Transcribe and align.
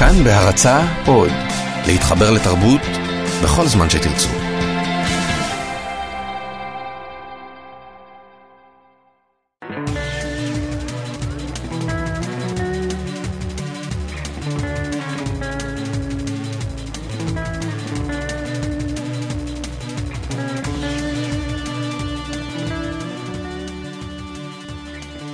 כאן 0.00 0.24
בהרצה 0.24 0.80
עוד, 1.06 1.30
להתחבר 1.86 2.30
לתרבות 2.30 2.80
בכל 3.42 3.66
זמן 3.66 3.90
שתרצו. 3.90 4.28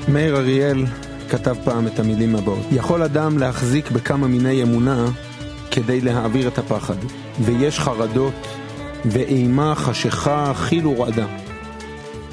מאיר 0.09 0.37
אריאל 0.37 1.06
כתב 1.31 1.57
פעם 1.65 1.87
את 1.87 1.99
המילים 1.99 2.37
הבאות: 2.37 2.67
יכול 2.71 3.03
אדם 3.03 3.39
להחזיק 3.39 3.91
בכמה 3.91 4.27
מיני 4.27 4.63
אמונה 4.63 5.07
כדי 5.71 6.01
להעביר 6.01 6.49
את 6.49 6.59
הפחד, 6.59 6.95
ויש 7.41 7.81
חרדות, 7.81 8.47
ואימה, 9.05 9.75
חשיכה, 9.75 10.53
חיל 10.55 10.87
ורעדה, 10.87 11.27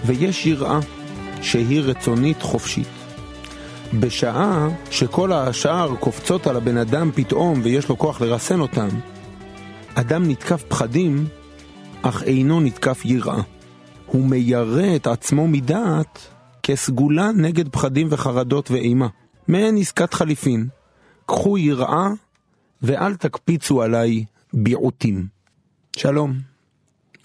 ויש 0.06 0.46
יראה 0.46 0.80
שהיא 1.42 1.82
רצונית 1.82 2.42
חופשית. 2.42 2.88
בשעה 4.00 4.68
שכל 4.92 5.34
השאר 5.34 5.96
קופצות 5.96 6.48
על 6.48 6.56
הבן 6.56 6.78
אדם 6.78 7.12
פתאום 7.16 7.62
ויש 7.64 7.90
לו 7.90 7.98
כוח 7.98 8.22
לרסן 8.22 8.60
אותם, 8.60 8.88
אדם 9.96 10.30
נתקף 10.30 10.64
פחדים, 10.68 11.26
אך 12.02 12.24
אינו 12.24 12.62
נתקף 12.62 13.02
יראה. 13.06 13.42
הוא 14.06 14.26
מיירא 14.26 14.96
את 14.96 15.08
עצמו 15.08 15.48
מדעת 15.48 16.28
כסגולה 16.64 17.32
נגד 17.32 17.70
פחדים 17.70 18.08
וחרדות 18.10 18.72
ואימה. 18.72 19.08
מעין 19.48 19.78
עסקת 19.78 20.14
חליפין. 20.14 20.68
קחו 21.26 21.58
יראה 21.58 22.08
ואל 22.82 23.16
תקפיצו 23.16 23.82
עליי 23.82 24.26
ביעוטים. 24.54 25.28
שלום. 25.96 26.34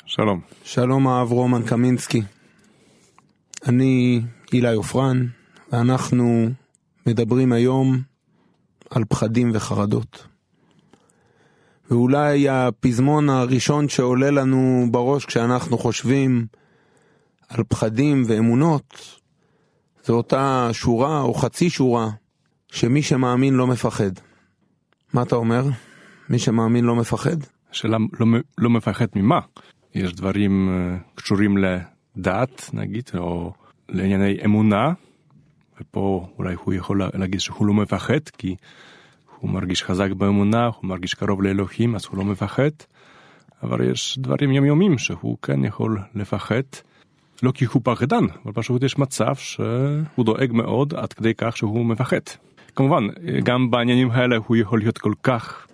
שלום. 0.07 0.41
שלום 0.65 1.09
האב 1.09 1.33
רומן 1.33 1.63
קמינסקי. 1.63 2.23
אני 3.67 4.21
אילי 4.53 4.75
עופרן, 4.75 5.27
ואנחנו 5.73 6.51
מדברים 7.07 7.53
היום 7.53 8.03
על 8.91 9.05
פחדים 9.09 9.51
וחרדות. 9.55 10.27
ואולי 11.91 12.49
הפזמון 12.49 13.29
הראשון 13.29 13.89
שעולה 13.89 14.31
לנו 14.31 14.87
בראש 14.91 15.25
כשאנחנו 15.25 15.79
חושבים 15.79 16.47
על 17.49 17.65
פחדים 17.69 18.25
ואמונות, 18.27 19.18
זו 20.09 20.15
אותה 20.15 20.69
שורה 20.73 21.21
או 21.21 21.35
חצי 21.35 21.71
שורה 21.71 22.09
שמי 22.73 23.03
שמאמין 23.03 23.55
לא 23.55 23.67
מפחד. 23.67 24.11
מה 25.13 25.23
אתה 25.23 25.37
אומר? 25.37 25.65
מי 26.29 26.39
שמאמין 26.39 26.85
לא 26.85 26.97
מפחד? 26.97 27.37
השאלה 27.71 27.97
לא, 28.21 28.27
לא 28.59 28.71
מפחד 28.71 29.07
ממה? 29.17 29.41
יש 29.95 30.15
דברים 30.15 30.69
uh, 30.69 31.19
קשורים 31.19 31.57
לדת 31.59 32.71
נגיד, 32.73 33.11
או 33.19 33.53
לענייני 33.89 34.37
אמונה, 34.45 34.93
ופה 35.81 36.29
אולי 36.39 36.55
הוא 36.65 36.75
יכול 36.75 37.03
להגיד 37.15 37.41
שהוא 37.41 37.67
לא 37.67 37.75
מפחד, 37.75 38.29
כי 38.39 38.57
הוא 39.39 39.51
מרגיש 39.51 39.83
חזק 39.83 40.11
באמונה, 40.13 40.67
הוא 40.67 40.89
מרגיש 40.89 41.15
קרוב 41.15 41.43
לאלוהים, 41.43 41.95
אז 41.95 42.07
הוא 42.11 42.19
לא 42.19 42.25
מפחד. 42.25 42.71
אבל 43.63 43.91
יש 43.91 44.19
דברים 44.19 44.53
יומיומיים 44.53 44.99
שהוא 44.99 45.37
כן 45.43 45.65
יכול 45.65 45.99
לפחד. 46.15 46.63
לא 47.43 47.53
כי 47.53 47.65
הוא 47.65 47.83
פחדן, 47.85 48.25
אבל 48.45 48.53
פשוט 48.53 48.83
יש 48.83 48.99
מצב 48.99 49.35
שהוא 49.35 50.25
דואג 50.25 50.53
מאוד 50.53 50.95
עד 50.95 51.13
כדי 51.13 51.35
כך 51.37 51.57
שהוא 51.57 51.87
מפחד. 51.87 52.21
כמובן, 52.77 53.07
גם 53.45 53.71
בעניינים 53.71 54.11
האלה 54.11 54.37
הוא 54.47 54.57
יכול 54.57 54.79
להיות 54.79 54.99
כל 54.99 55.13
כך 55.23 55.67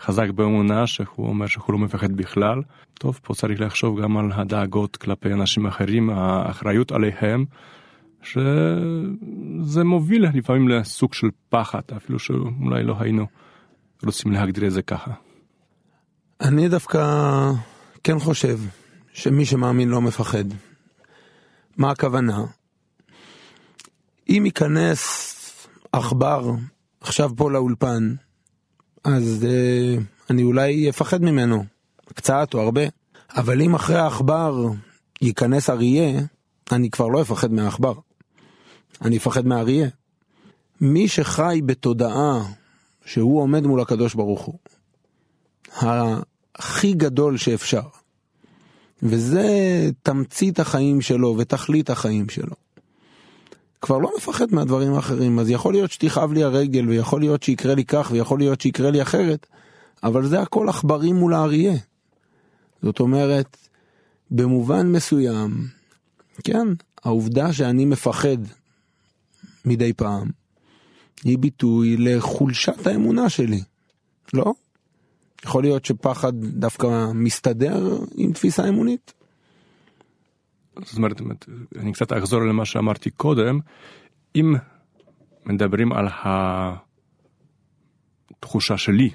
חזק 0.00 0.30
באמונה 0.30 0.86
שהוא 0.86 1.28
אומר 1.28 1.46
שהוא 1.46 1.72
לא 1.72 1.78
מפחד 1.78 2.12
בכלל. 2.12 2.62
טוב, 2.94 3.20
פה 3.22 3.34
צריך 3.34 3.60
לחשוב 3.60 4.00
גם 4.00 4.16
על 4.16 4.32
הדאגות 4.34 4.96
כלפי 4.96 5.32
אנשים 5.32 5.66
אחרים, 5.66 6.10
האחריות 6.10 6.92
עליהם, 6.92 7.44
שזה 8.22 9.84
מוביל 9.84 10.26
לפעמים 10.34 10.68
לסוג 10.68 11.14
של 11.14 11.26
פחד, 11.48 11.82
אפילו 11.96 12.18
שאולי 12.18 12.84
לא 12.84 12.96
היינו 12.98 13.26
רוצים 14.04 14.32
להגדיר 14.32 14.66
את 14.66 14.72
זה 14.72 14.82
ככה. 14.82 15.10
אני 16.40 16.68
דווקא 16.68 17.00
כן 18.04 18.18
חושב 18.18 18.58
שמי 19.12 19.44
שמאמין 19.44 19.88
לא 19.88 20.00
מפחד. 20.00 20.44
מה 21.78 21.90
הכוונה? 21.90 22.44
אם 24.28 24.42
ייכנס 24.46 25.34
עכבר 25.92 26.50
עכשיו 27.00 27.30
פה 27.36 27.50
לאולפן, 27.50 28.14
אז 29.04 29.46
אה, 29.48 30.02
אני 30.30 30.42
אולי 30.42 30.88
אפחד 30.88 31.22
ממנו, 31.22 31.64
קצת 32.14 32.54
או 32.54 32.60
הרבה. 32.60 32.80
אבל 33.30 33.62
אם 33.62 33.74
אחרי 33.74 33.96
העכבר 33.96 34.66
ייכנס 35.22 35.70
אריה, 35.70 36.20
אני 36.72 36.90
כבר 36.90 37.08
לא 37.08 37.22
אפחד 37.22 37.52
מהעכבר. 37.52 37.94
אני 39.02 39.16
אפחד 39.16 39.46
מהאריה. 39.46 39.88
מי 40.80 41.08
שחי 41.08 41.60
בתודעה 41.66 42.44
שהוא 43.04 43.40
עומד 43.40 43.66
מול 43.66 43.80
הקדוש 43.80 44.14
ברוך 44.14 44.40
הוא, 44.40 44.58
הכי 46.54 46.92
גדול 46.92 47.36
שאפשר, 47.36 47.88
וזה 49.02 49.44
תמצית 50.02 50.60
החיים 50.60 51.00
שלו 51.00 51.34
ותכלית 51.38 51.90
החיים 51.90 52.28
שלו. 52.28 52.54
כבר 53.80 53.98
לא 53.98 54.10
מפחד 54.16 54.46
מהדברים 54.50 54.94
האחרים, 54.94 55.38
אז 55.38 55.50
יכול 55.50 55.72
להיות 55.72 55.90
שתכאב 55.90 56.32
לי 56.32 56.42
הרגל, 56.42 56.88
ויכול 56.88 57.20
להיות 57.20 57.42
שיקרה 57.42 57.74
לי 57.74 57.84
כך, 57.84 58.08
ויכול 58.12 58.38
להיות 58.38 58.60
שיקרה 58.60 58.90
לי 58.90 59.02
אחרת, 59.02 59.46
אבל 60.02 60.26
זה 60.26 60.40
הכל 60.40 60.68
עכברים 60.68 61.16
מול 61.16 61.34
האריה. 61.34 61.74
זאת 62.82 63.00
אומרת, 63.00 63.56
במובן 64.30 64.92
מסוים, 64.92 65.66
כן, 66.44 66.66
העובדה 67.04 67.52
שאני 67.52 67.84
מפחד 67.84 68.36
מדי 69.64 69.92
פעם, 69.92 70.30
היא 71.24 71.38
ביטוי 71.38 71.96
לחולשת 71.96 72.86
האמונה 72.86 73.28
שלי, 73.28 73.62
לא? 74.34 74.54
יכול 75.44 75.62
להיות 75.62 75.84
שפחד 75.84 76.32
דווקא 76.40 76.86
מסתדר 77.14 77.98
עם 78.16 78.32
תפיסה 78.32 78.68
אמונית. 78.68 79.12
זאת 80.82 80.96
אומרת, 80.96 81.20
אני 81.78 81.92
קצת 81.92 82.12
אחזור 82.12 82.40
למה 82.40 82.64
שאמרתי 82.64 83.10
קודם, 83.10 83.58
אם 84.36 84.54
מדברים 85.46 85.92
על 85.92 86.08
התחושה 88.30 88.76
שלי. 88.76 89.10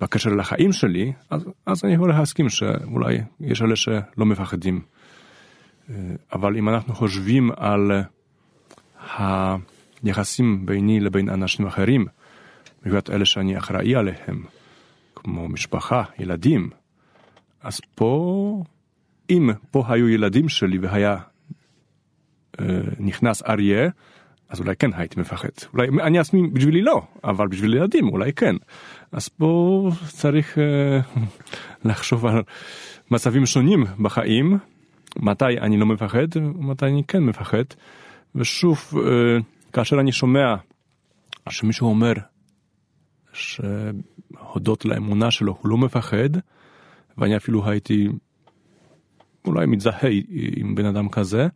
בקשר 0.00 0.30
לחיים 0.30 0.72
שלי, 0.72 1.12
אז, 1.30 1.44
אז 1.66 1.84
אני 1.84 1.94
יכול 1.94 2.08
להסכים 2.08 2.48
שאולי 2.48 3.18
יש 3.40 3.62
אלה 3.62 3.76
שלא 3.76 4.26
מפחדים. 4.26 4.82
אבל 6.32 6.56
אם 6.56 6.68
אנחנו 6.68 6.94
חושבים 6.94 7.50
על 7.56 7.90
ה... 8.98 9.56
יחסים 10.04 10.66
ביני 10.66 11.00
לבין 11.00 11.28
אנשים 11.28 11.66
אחרים, 11.66 12.06
במיוחד 12.82 13.10
אלה 13.10 13.24
שאני 13.24 13.58
אחראי 13.58 13.96
עליהם, 13.96 14.42
כמו 15.14 15.48
משפחה, 15.48 16.02
ילדים, 16.18 16.70
אז 17.62 17.80
פה, 17.94 18.62
אם 19.30 19.50
פה 19.70 19.84
היו 19.88 20.08
ילדים 20.08 20.48
שלי 20.48 20.78
והיה 20.78 21.16
אה, 22.60 22.66
נכנס 22.98 23.42
אריה, 23.42 23.88
אז 24.48 24.60
אולי 24.60 24.76
כן 24.76 24.90
הייתי 24.94 25.20
מפחד. 25.20 25.48
אולי 25.72 25.88
אני 26.02 26.18
עצמי 26.18 26.48
בשבילי 26.48 26.82
לא, 26.82 27.02
אבל 27.24 27.48
בשביל 27.48 27.74
ילדים 27.74 28.08
אולי 28.08 28.32
כן. 28.32 28.56
אז 29.12 29.28
פה 29.28 29.88
צריך 30.08 30.58
אה, 30.58 31.00
לחשוב 31.90 32.26
על 32.26 32.42
מצבים 33.10 33.46
שונים 33.46 33.84
בחיים, 33.98 34.58
מתי 35.16 35.58
אני 35.60 35.76
לא 35.76 35.86
מפחד 35.86 36.26
ומתי 36.36 36.86
אני 36.86 37.02
כן 37.08 37.22
מפחד. 37.22 37.64
ושוב, 38.34 38.78
אה, 38.96 39.38
כאשר 39.76 40.00
אני 40.00 40.12
שומע 40.12 40.54
שמישהו 41.48 41.88
אומר 41.88 42.12
שהודות 43.32 44.84
לאמונה 44.84 45.30
שלו 45.30 45.58
הוא 45.60 45.70
לא 45.70 45.76
מפחד, 45.78 46.28
ואני 47.18 47.36
אפילו 47.36 47.70
הייתי 47.70 48.08
אולי 49.44 49.66
מזדהה 49.66 50.10
עם 50.56 50.74
בן 50.74 50.84
אדם 50.84 51.08
כזה, 51.08 51.46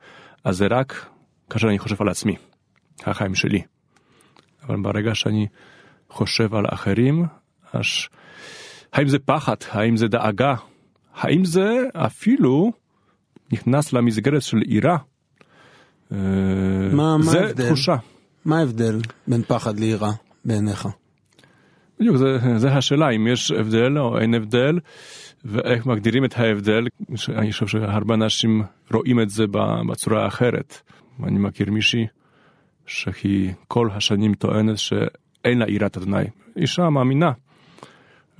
אז 0.45 0.57
זה 0.57 0.67
רק 0.71 1.11
כאשר 1.51 1.69
אני 1.69 1.79
חושב 1.79 1.97
על 2.03 2.09
עצמי, 2.09 2.37
החיים 3.07 3.35
שלי. 3.35 3.63
אבל 4.63 4.77
ברגע 4.83 5.15
שאני 5.15 5.47
חושב 6.11 6.55
על 6.55 6.65
אחרים, 6.69 7.25
אז 7.73 7.87
האם 8.93 9.09
זה 9.09 9.19
פחד, 9.19 9.57
האם 9.71 9.97
זה 9.97 10.09
דאגה, 10.09 10.55
האם 11.15 11.45
זה 11.45 11.83
אפילו 11.95 12.73
נכנס 13.53 13.93
למסגרת 13.93 14.43
של 14.43 14.59
עירה. 14.59 14.97
מה, 16.11 16.19
זה 16.19 16.97
מה 16.97 17.13
ההבדל? 17.13 17.67
תחושה. 17.67 17.97
מה 18.45 18.59
ההבדל 18.59 19.01
בין 19.27 19.43
פחד 19.43 19.79
ליראה 19.79 20.11
בעיניך? 20.45 20.89
בדיוק, 22.01 22.17
זה, 22.17 22.39
זה 22.57 22.73
השאלה, 22.73 23.11
אם 23.11 23.27
יש 23.27 23.51
הבדל 23.51 23.99
או 23.99 24.19
אין 24.19 24.35
הבדל, 24.35 24.79
ואיך 25.45 25.87
מגדירים 25.87 26.25
את 26.25 26.39
ההבדל. 26.39 26.87
אני 27.29 27.53
חושב 27.53 27.67
שהרבה 27.67 28.15
אנשים 28.15 28.63
רואים 28.93 29.21
את 29.21 29.31
זה 29.31 29.45
בצורה 29.89 30.27
אחרת. 30.27 30.81
אני 31.25 31.39
מכיר 31.39 31.71
מישהי 31.71 32.07
שהיא 32.87 33.53
כל 33.69 33.89
השנים 33.93 34.35
טוענת 34.35 34.79
שאין 34.79 35.59
לה 35.59 35.71
יראת 35.71 35.97
אדוני. 35.97 36.25
אישה 36.57 36.91
מאמינה, 36.91 37.33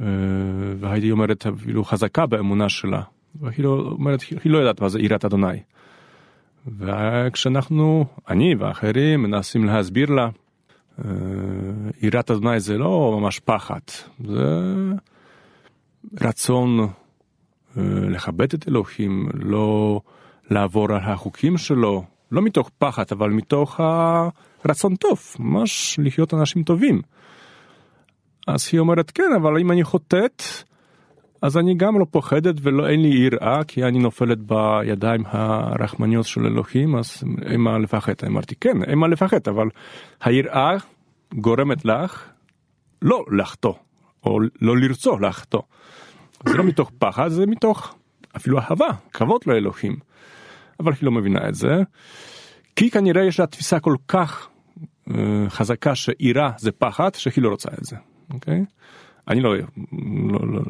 אה, 0.01 0.07
והייתי 0.79 1.11
אומרת 1.11 1.47
אפילו 1.47 1.85
חזקה 1.85 2.27
באמונה 2.27 2.69
שלה, 2.69 3.03
והיא 3.41 3.65
לא, 3.65 3.89
אומרת, 3.93 4.23
היא 4.45 4.53
לא 4.53 4.59
יודעת 4.59 4.81
מה 4.81 4.89
זה 4.89 5.01
יראת 5.01 5.25
אדוני. 5.25 5.59
וכשאנחנו, 6.67 8.05
אני 8.29 8.55
ואחרים, 8.55 9.23
מנסים 9.23 9.65
להסביר 9.65 10.11
לה, 10.11 10.29
אה, 10.99 11.11
יראת 12.03 12.31
אדוני 12.31 12.61
זה 12.61 12.79
לא 12.79 13.19
ממש 13.21 13.39
פחד, 13.39 13.81
זה 14.25 14.67
רצון 16.21 16.81
אה, 16.81 17.83
לכבד 18.09 18.55
את 18.55 18.69
אלוהים, 18.69 19.29
לא 19.35 20.01
לעבור 20.51 20.93
על 20.93 21.01
החוקים 21.03 21.59
שלו, 21.59 22.05
לא 22.33 22.43
מתוך 22.43 22.71
פחד, 22.79 23.05
אבל 23.13 23.31
מתוך 23.31 23.81
הרצון 24.65 24.97
טוב, 24.97 25.21
ממש 25.39 26.01
לחיות 26.03 26.35
אנשים 26.35 26.63
טובים. 26.63 27.03
אז 28.47 28.69
היא 28.73 28.81
אומרת, 28.81 29.11
כן, 29.11 29.33
אבל 29.37 29.59
אם 29.59 29.71
אני 29.73 29.85
חוטאת, 29.85 30.43
אז 31.43 31.59
אני 31.59 31.75
גם 31.75 31.99
לא 31.99 32.07
פוחדת 32.11 32.55
ולא 32.63 32.89
אין 32.89 33.03
לי 33.03 33.09
יראה, 33.09 33.65
כי 33.65 33.85
אני 33.85 33.99
נופלת 33.99 34.39
בידיים 34.39 35.23
הרחמניות 35.27 36.27
של 36.27 36.47
אלוהים, 36.47 36.97
אז 36.97 37.23
אין 37.43 37.61
מה 37.61 37.79
לפחד. 37.79 38.13
אמרתי, 38.27 38.55
כן, 38.61 38.83
אין 38.83 38.99
מה 38.99 39.09
לפחד, 39.09 39.49
אבל 39.49 39.69
היראה 40.23 40.77
גורמת 41.35 41.85
לך 41.85 42.25
לא 43.03 43.25
לחטוא, 43.39 43.75
או 44.25 44.39
לא 44.61 44.77
לרצות 44.77 45.21
לחטוא. 45.21 45.63
זה 46.49 46.57
לא 46.57 46.65
מתוך 46.65 46.91
פחד, 46.99 47.29
זה 47.29 47.47
מתוך 47.47 47.95
אפילו 48.37 48.59
אהבה, 48.59 48.89
כבוד 49.13 49.41
לאלוהים. 49.47 49.97
אבל 50.81 50.93
היא 50.93 50.99
לא 51.03 51.13
מבינה 51.13 51.49
את 51.49 51.55
זה, 51.55 51.83
כי 52.77 52.91
כנראה 52.91 53.25
יש 53.25 53.41
לה 53.41 53.47
תפיסה 53.47 53.81
כל 53.81 53.95
כך 54.09 54.49
uh, 55.09 55.13
חזקה 55.49 55.95
שיראה 55.95 56.51
זה 56.59 56.73
פחד, 56.73 57.15
שהיא 57.15 57.43
לא 57.45 57.49
רוצה 57.49 57.69
את 57.79 57.85
זה, 57.85 57.97
אוקיי? 58.35 58.65
אני 59.29 59.41
לא, 59.41 59.57
לא, 59.57 60.41
לא, 60.53 60.61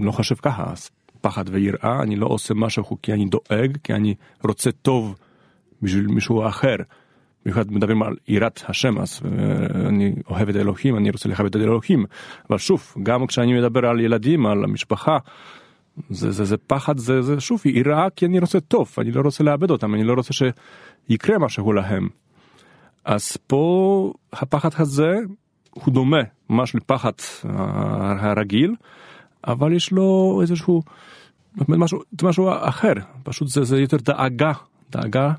לא 0.00 0.12
חושב 0.12 0.34
ככה, 0.34 0.72
פחד 1.20 1.44
ויראה, 1.50 2.02
אני 2.02 2.16
לא 2.16 2.26
עושה 2.26 2.54
משהו 2.54 2.98
כי 3.02 3.12
אני 3.12 3.24
דואג, 3.24 3.76
כי 3.84 3.92
אני 3.92 4.14
רוצה 4.44 4.72
טוב 4.72 5.14
בשביל 5.82 6.06
מישהו 6.06 6.48
אחר. 6.48 6.76
במיוחד 7.44 7.72
מדברים 7.72 8.02
על 8.02 8.16
יראת 8.28 8.62
השם, 8.68 8.98
אז 8.98 9.20
uh, 9.22 9.76
אני 9.88 10.14
אוהב 10.30 10.48
את 10.48 10.56
אלוהים, 10.56 10.96
אני 10.96 11.10
רוצה 11.10 11.28
לכבד 11.28 11.56
את 11.56 11.62
אלוהים. 11.62 12.04
אבל 12.50 12.58
שוב, 12.58 12.94
גם 13.02 13.26
כשאני 13.26 13.54
מדבר 13.54 13.86
על 13.86 14.00
ילדים, 14.00 14.46
על 14.46 14.64
המשפחה, 14.64 15.18
זה, 16.10 16.30
זה, 16.30 16.44
זה 16.44 16.56
פחד, 16.56 16.98
זה, 16.98 17.22
זה 17.22 17.40
שוב 17.40 17.62
יראה 17.64 18.10
כי 18.16 18.26
אני 18.26 18.38
רוצה 18.38 18.60
טוב, 18.60 18.94
אני 18.98 19.10
לא 19.10 19.20
רוצה 19.20 19.44
לאבד 19.44 19.70
אותם, 19.70 19.94
אני 19.94 20.04
לא 20.04 20.12
רוצה 20.12 20.32
שיקרה 20.32 21.38
משהו 21.38 21.72
להם. 21.72 22.08
אז 23.04 23.36
פה 23.46 24.12
הפחד 24.32 24.70
הזה 24.78 25.16
הוא 25.74 25.94
דומה 25.94 26.20
ממש 26.50 26.74
לפחד 26.74 27.12
הרגיל, 28.18 28.74
אבל 29.46 29.72
יש 29.72 29.92
לו 29.92 30.38
איזשהו 30.42 30.82
משהו, 31.68 32.00
משהו 32.22 32.50
אחר, 32.60 32.92
פשוט 33.22 33.48
זה, 33.48 33.64
זה 33.64 33.80
יותר 33.80 33.96
דאגה, 33.96 34.52
דאגה 34.90 35.32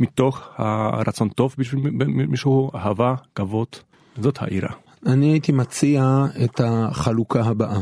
מתוך 0.00 0.48
הרצון 0.56 1.28
טוב 1.28 1.54
בשביל 1.58 1.90
מישהו, 2.06 2.70
אהבה, 2.74 3.14
כבוד, 3.34 3.68
זאת 4.20 4.42
העירה. 4.42 4.72
אני 5.06 5.26
הייתי 5.26 5.52
מציע 5.52 6.24
את 6.44 6.60
החלוקה 6.64 7.40
הבאה. 7.40 7.80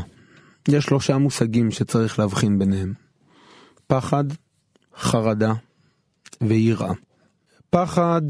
יש 0.67 0.85
שלושה 0.85 1.17
מושגים 1.17 1.71
שצריך 1.71 2.19
להבחין 2.19 2.59
ביניהם. 2.59 2.93
פחד, 3.87 4.23
חרדה 4.97 5.53
ויראה. 6.41 6.93
פחד, 7.69 8.21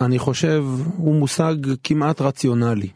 אני 0.00 0.18
חושב, 0.18 0.64
הוא 0.96 1.14
מושג 1.14 1.54
כמעט 1.84 2.20
רציונלי. 2.20 2.88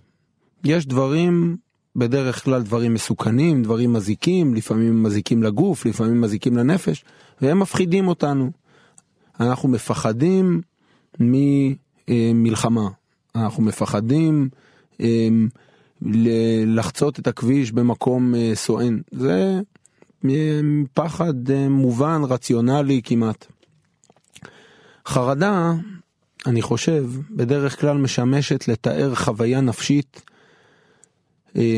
יש 0.65 0.87
דברים, 0.87 1.57
בדרך 1.97 2.45
כלל 2.45 2.63
דברים 2.63 2.95
מסוכנים, 2.95 3.63
דברים 3.63 3.93
מזיקים, 3.93 4.55
לפעמים 4.55 5.03
מזיקים 5.03 5.43
לגוף, 5.43 5.87
לפעמים 5.87 6.21
מזיקים 6.21 6.57
לנפש, 6.57 7.05
והם 7.41 7.61
מפחידים 7.61 8.09
אותנו. 8.09 8.51
אנחנו 9.41 9.69
מפחדים 9.69 10.61
ממלחמה, 11.21 12.89
אנחנו 13.35 13.63
מפחדים 13.63 14.49
לחצות 16.67 17.19
את 17.19 17.27
הכביש 17.27 17.73
במקום 17.73 18.35
אה, 18.35 18.53
סואן. 18.55 18.99
זה 19.13 19.61
אה, 20.25 20.61
פחד 20.95 21.51
אה, 21.51 21.69
מובן, 21.69 22.23
רציונלי 22.25 23.01
כמעט. 23.05 23.47
חרדה, 25.07 25.73
אני 26.47 26.63
חושב, 26.63 27.07
בדרך 27.31 27.81
כלל 27.81 27.97
משמשת 27.97 28.69
לתאר 28.69 29.15
חוויה 29.15 29.61
נפשית 29.61 30.23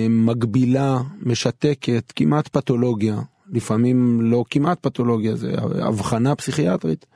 מגבילה, 0.08 0.98
משתקת, 1.22 2.12
כמעט 2.16 2.48
פתולוגיה, 2.48 3.20
לפעמים 3.50 4.20
לא 4.22 4.44
כמעט 4.50 4.78
פתולוגיה, 4.80 5.36
זה 5.36 5.54
הבחנה 5.58 6.34
פסיכיאטרית, 6.34 7.06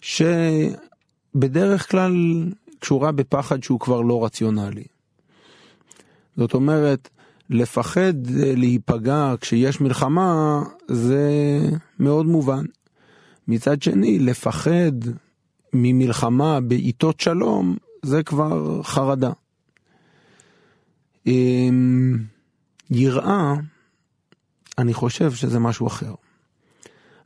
שבדרך 0.00 1.90
כלל 1.90 2.14
קשורה 2.78 3.12
בפחד 3.12 3.62
שהוא 3.62 3.80
כבר 3.80 4.00
לא 4.00 4.24
רציונלי. 4.24 4.84
זאת 6.36 6.54
אומרת, 6.54 7.08
לפחד 7.50 8.14
להיפגע 8.32 9.34
כשיש 9.40 9.80
מלחמה 9.80 10.62
זה 10.88 11.30
מאוד 11.98 12.26
מובן. 12.26 12.64
מצד 13.48 13.82
שני, 13.82 14.18
לפחד 14.18 14.92
ממלחמה 15.74 16.60
בעיתות 16.60 17.20
שלום 17.20 17.76
זה 18.02 18.22
כבר 18.22 18.82
חרדה. 18.82 19.30
אמ, 21.26 22.18
יראה, 22.90 23.54
אני 24.78 24.94
חושב 24.94 25.32
שזה 25.32 25.58
משהו 25.58 25.86
אחר. 25.86 26.14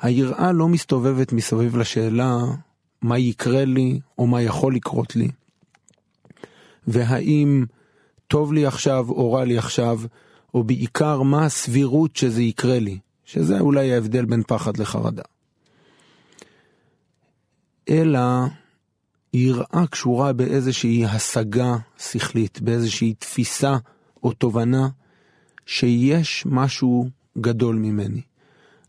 היראה 0.00 0.52
לא 0.52 0.68
מסתובבת 0.68 1.32
מסביב 1.32 1.76
לשאלה 1.76 2.36
מה 3.02 3.18
יקרה 3.18 3.64
לי 3.64 4.00
או 4.18 4.26
מה 4.26 4.42
יכול 4.42 4.74
לקרות 4.74 5.16
לי, 5.16 5.28
והאם 6.86 7.64
טוב 8.28 8.52
לי 8.52 8.66
עכשיו 8.66 9.10
או 9.10 9.32
רע 9.32 9.44
לי 9.44 9.58
עכשיו, 9.58 10.00
או 10.54 10.64
בעיקר 10.64 11.22
מה 11.22 11.44
הסבירות 11.44 12.16
שזה 12.16 12.42
יקרה 12.42 12.78
לי, 12.78 12.98
שזה 13.24 13.60
אולי 13.60 13.94
ההבדל 13.94 14.24
בין 14.24 14.42
פחד 14.46 14.76
לחרדה. 14.76 15.22
אלא 17.90 18.20
יראה 19.34 19.86
קשורה 19.90 20.32
באיזושהי 20.32 21.06
השגה 21.06 21.76
שכלית, 21.98 22.60
באיזושהי 22.60 23.14
תפיסה 23.14 23.76
או 24.22 24.32
תובנה 24.32 24.88
שיש 25.66 26.44
משהו 26.46 27.08
גדול 27.38 27.76
ממני. 27.76 28.22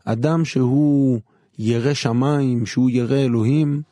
אדם 0.04 0.44
שהוא 0.44 1.20
ירא 1.58 1.94
שמיים, 1.94 2.66
שהוא 2.66 2.90
ירא 2.90 3.16
אלוהים, 3.16 3.82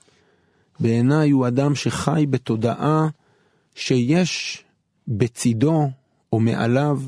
בעיניי 0.80 1.30
הוא 1.30 1.46
אדם 1.46 1.74
שחי 1.74 2.26
בתודעה 2.30 3.08
שיש 3.74 4.64
בצידו 5.08 5.90
או 6.32 6.40
מעליו 6.40 7.00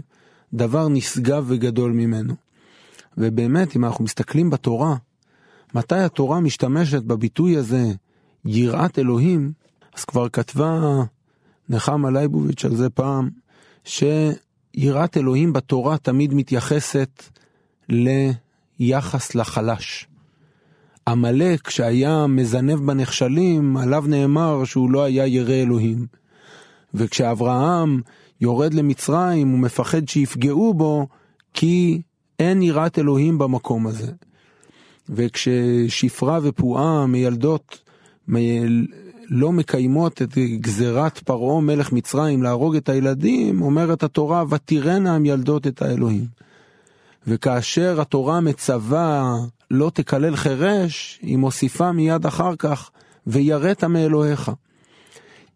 דבר 0.55 0.89
נשגב 0.89 1.45
וגדול 1.49 1.93
ממנו. 1.93 2.35
ובאמת, 3.19 3.77
אם 3.77 3.85
אנחנו 3.85 4.05
מסתכלים 4.05 4.51
בתורה, 4.51 4.97
מתי 5.75 5.95
התורה 5.95 6.41
משתמשת 6.41 7.03
בביטוי 7.03 7.57
הזה, 7.57 7.93
יראת 8.45 8.99
אלוהים, 8.99 9.53
אז 9.97 10.05
כבר 10.05 10.29
כתבה 10.29 10.81
נחמה 11.69 12.11
לייבוביץ' 12.11 12.65
על 12.65 12.77
זה 12.77 12.91
פעם, 12.91 13.31
שיראת 13.85 15.17
אלוהים 15.17 15.53
בתורה 15.53 15.99
תמיד 15.99 16.35
מתייחסת 16.35 17.23
ליחס 18.79 19.35
לחלש. 19.35 20.07
עמלק 21.09 21.71
שהיה 21.71 22.27
מזנב 22.27 22.87
בנחשלים, 22.87 23.77
עליו 23.77 24.05
נאמר 24.07 24.65
שהוא 24.65 24.91
לא 24.91 25.03
היה 25.03 25.27
ירא 25.27 25.55
אלוהים. 25.55 26.07
וכשאברהם 26.95 28.01
יורד 28.41 28.75
למצרים 28.75 29.49
הוא 29.49 29.59
מפחד 29.59 30.09
שיפגעו 30.09 30.75
בו 30.75 31.07
כי 31.55 32.03
אין 32.39 32.63
יראת 32.63 32.99
אלוהים 32.99 33.39
במקום 33.39 33.87
הזה. 33.87 34.13
וכששפרה 35.11 36.39
ופועה 36.43 37.07
מיילדות 37.07 37.83
לא 39.31 39.53
מקיימות 39.53 40.23
את 40.23 40.39
גזירת 40.39 41.19
פרעה 41.19 41.61
מלך 41.61 41.93
מצרים 41.93 42.43
להרוג 42.43 42.77
את 42.77 42.89
הילדים, 42.89 43.63
אומרת 43.63 44.03
התורה, 44.03 44.45
ותראנה 44.51 45.15
המילדות 45.15 45.67
את 45.67 45.83
האלוהים. 45.83 46.27
וכאשר 47.27 48.01
התורה 48.01 48.41
מצווה 48.41 49.35
לא 49.71 49.91
תקלל 49.95 50.37
חירש, 50.37 51.19
היא 51.23 51.39
מוסיפה 51.39 51.93
מיד 51.93 52.27
אחר 52.27 52.57
כך, 52.57 52.91
ויראת 53.27 53.85
מאלוהיך. 53.85 54.51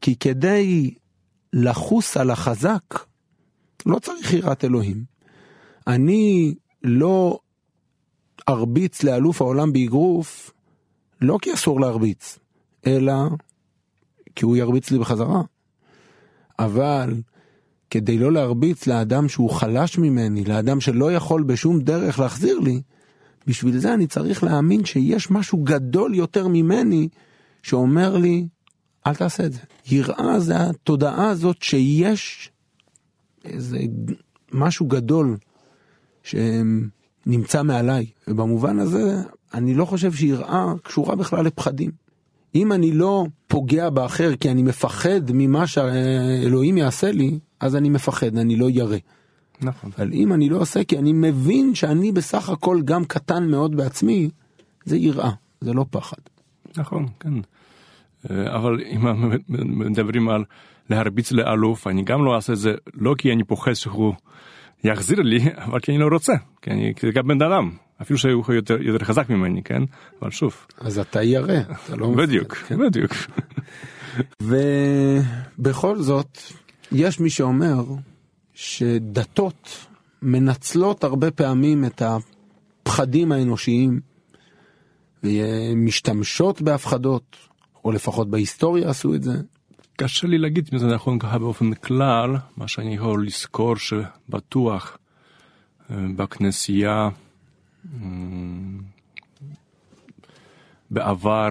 כי 0.00 0.16
כדי 0.16 0.94
לחוס 1.52 2.16
על 2.16 2.30
החזק, 2.30 3.04
לא 3.86 3.98
צריך 3.98 4.32
יראת 4.32 4.64
אלוהים. 4.64 5.04
אני 5.86 6.54
לא 6.82 7.38
ארביץ 8.48 9.02
לאלוף 9.02 9.42
העולם 9.42 9.72
באגרוף, 9.72 10.52
לא 11.20 11.38
כי 11.42 11.54
אסור 11.54 11.80
להרביץ, 11.80 12.38
אלא 12.86 13.14
כי 14.36 14.44
הוא 14.44 14.56
ירביץ 14.56 14.90
לי 14.90 14.98
בחזרה. 14.98 15.42
אבל 16.58 17.14
כדי 17.90 18.18
לא 18.18 18.32
להרביץ 18.32 18.86
לאדם 18.86 19.28
שהוא 19.28 19.50
חלש 19.50 19.98
ממני, 19.98 20.44
לאדם 20.44 20.80
שלא 20.80 21.12
יכול 21.12 21.42
בשום 21.42 21.80
דרך 21.80 22.18
להחזיר 22.18 22.58
לי, 22.58 22.82
בשביל 23.46 23.78
זה 23.78 23.94
אני 23.94 24.06
צריך 24.06 24.44
להאמין 24.44 24.84
שיש 24.84 25.30
משהו 25.30 25.58
גדול 25.58 26.14
יותר 26.14 26.48
ממני 26.48 27.08
שאומר 27.62 28.16
לי, 28.16 28.46
אל 29.06 29.14
תעשה 29.14 29.46
את 29.46 29.52
זה. 29.52 29.60
יראה 29.86 30.40
זה 30.40 30.56
התודעה 30.56 31.28
הזאת 31.28 31.62
שיש 31.62 32.50
איזה 33.44 33.78
משהו 34.52 34.86
גדול 34.86 35.36
שנמצא 37.24 37.62
מעליי, 37.62 38.06
ובמובן 38.28 38.78
הזה 38.78 39.22
אני 39.54 39.74
לא 39.74 39.84
חושב 39.84 40.12
שיראה 40.12 40.72
קשורה 40.82 41.16
בכלל 41.16 41.44
לפחדים. 41.44 41.90
אם 42.54 42.72
אני 42.72 42.92
לא 42.92 43.26
פוגע 43.46 43.90
באחר 43.90 44.36
כי 44.36 44.50
אני 44.50 44.62
מפחד 44.62 45.20
ממה 45.34 45.66
שאלוהים 45.66 46.78
יעשה 46.78 47.12
לי, 47.12 47.38
אז 47.60 47.76
אני 47.76 47.88
מפחד, 47.88 48.36
אני 48.36 48.56
לא 48.56 48.70
ירא. 48.70 48.96
נכון. 49.60 49.90
אבל 49.98 50.12
אם 50.12 50.32
אני 50.32 50.48
לא 50.48 50.58
עושה 50.58 50.84
כי 50.84 50.98
אני 50.98 51.12
מבין 51.12 51.74
שאני 51.74 52.12
בסך 52.12 52.48
הכל 52.48 52.80
גם 52.84 53.04
קטן 53.04 53.50
מאוד 53.50 53.76
בעצמי, 53.76 54.30
זה 54.84 54.96
יראה, 54.96 55.30
זה 55.60 55.72
לא 55.72 55.84
פחד. 55.90 56.16
נכון, 56.76 57.06
כן. 57.20 57.32
אה, 58.30 58.56
אבל 58.56 58.80
אם 58.80 59.00
מדברים 59.58 60.28
על 60.28 60.44
להרביץ 60.90 61.32
לאלוף, 61.32 61.86
אני 61.86 62.02
גם 62.02 62.24
לא 62.24 62.34
אעשה 62.36 62.52
את 62.52 62.58
זה 62.58 62.74
לא 62.94 63.14
כי 63.18 63.32
אני 63.32 63.44
פוחד 63.44 63.74
שהוא 63.74 64.14
יחזיר 64.84 65.20
לי, 65.20 65.40
אבל 65.56 65.80
כי 65.80 65.92
אני 65.92 65.98
לא 65.98 66.08
רוצה, 66.12 66.32
כי 66.62 66.70
אני 66.70 66.92
גם 67.14 67.28
בן 67.28 67.42
אדם, 67.42 67.70
אפילו 68.02 68.18
שהוא 68.18 68.54
יותר, 68.54 68.82
יותר 68.82 69.04
חזק 69.04 69.30
ממני, 69.30 69.62
כן? 69.62 69.82
אבל 70.22 70.30
שוב. 70.30 70.66
אז 70.78 70.98
אתה 70.98 71.22
ירא, 71.22 71.60
אתה 71.86 71.96
לא... 71.96 72.14
בדיוק, 72.16 72.54
כן? 72.54 72.78
בדיוק. 72.86 73.12
ובכל 75.58 75.98
זאת, 75.98 76.38
יש 76.92 77.20
מי 77.20 77.30
שאומר 77.30 77.84
שדתות 78.54 79.86
מנצלות 80.22 81.04
הרבה 81.04 81.30
פעמים 81.30 81.84
את 81.84 82.02
הפחדים 82.02 83.32
האנושיים 83.32 84.00
ומשתמשות 85.24 86.62
בהפחדות, 86.62 87.36
או 87.84 87.92
לפחות 87.92 88.30
בהיסטוריה 88.30 88.90
עשו 88.90 89.14
את 89.14 89.22
זה. 89.22 89.32
קשה 89.96 90.26
לי 90.26 90.38
להגיד 90.38 90.70
אם 90.72 90.78
זה 90.78 90.86
נכון 90.86 91.18
ככה 91.18 91.38
באופן 91.38 91.74
כלל, 91.74 92.36
מה 92.56 92.68
שאני 92.68 92.94
יכול 92.94 93.26
לזכור 93.26 93.76
שבטוח 93.76 94.98
אה, 95.90 95.96
בכנסייה 96.16 97.08
אה, 97.84 98.08
בעבר 100.90 101.50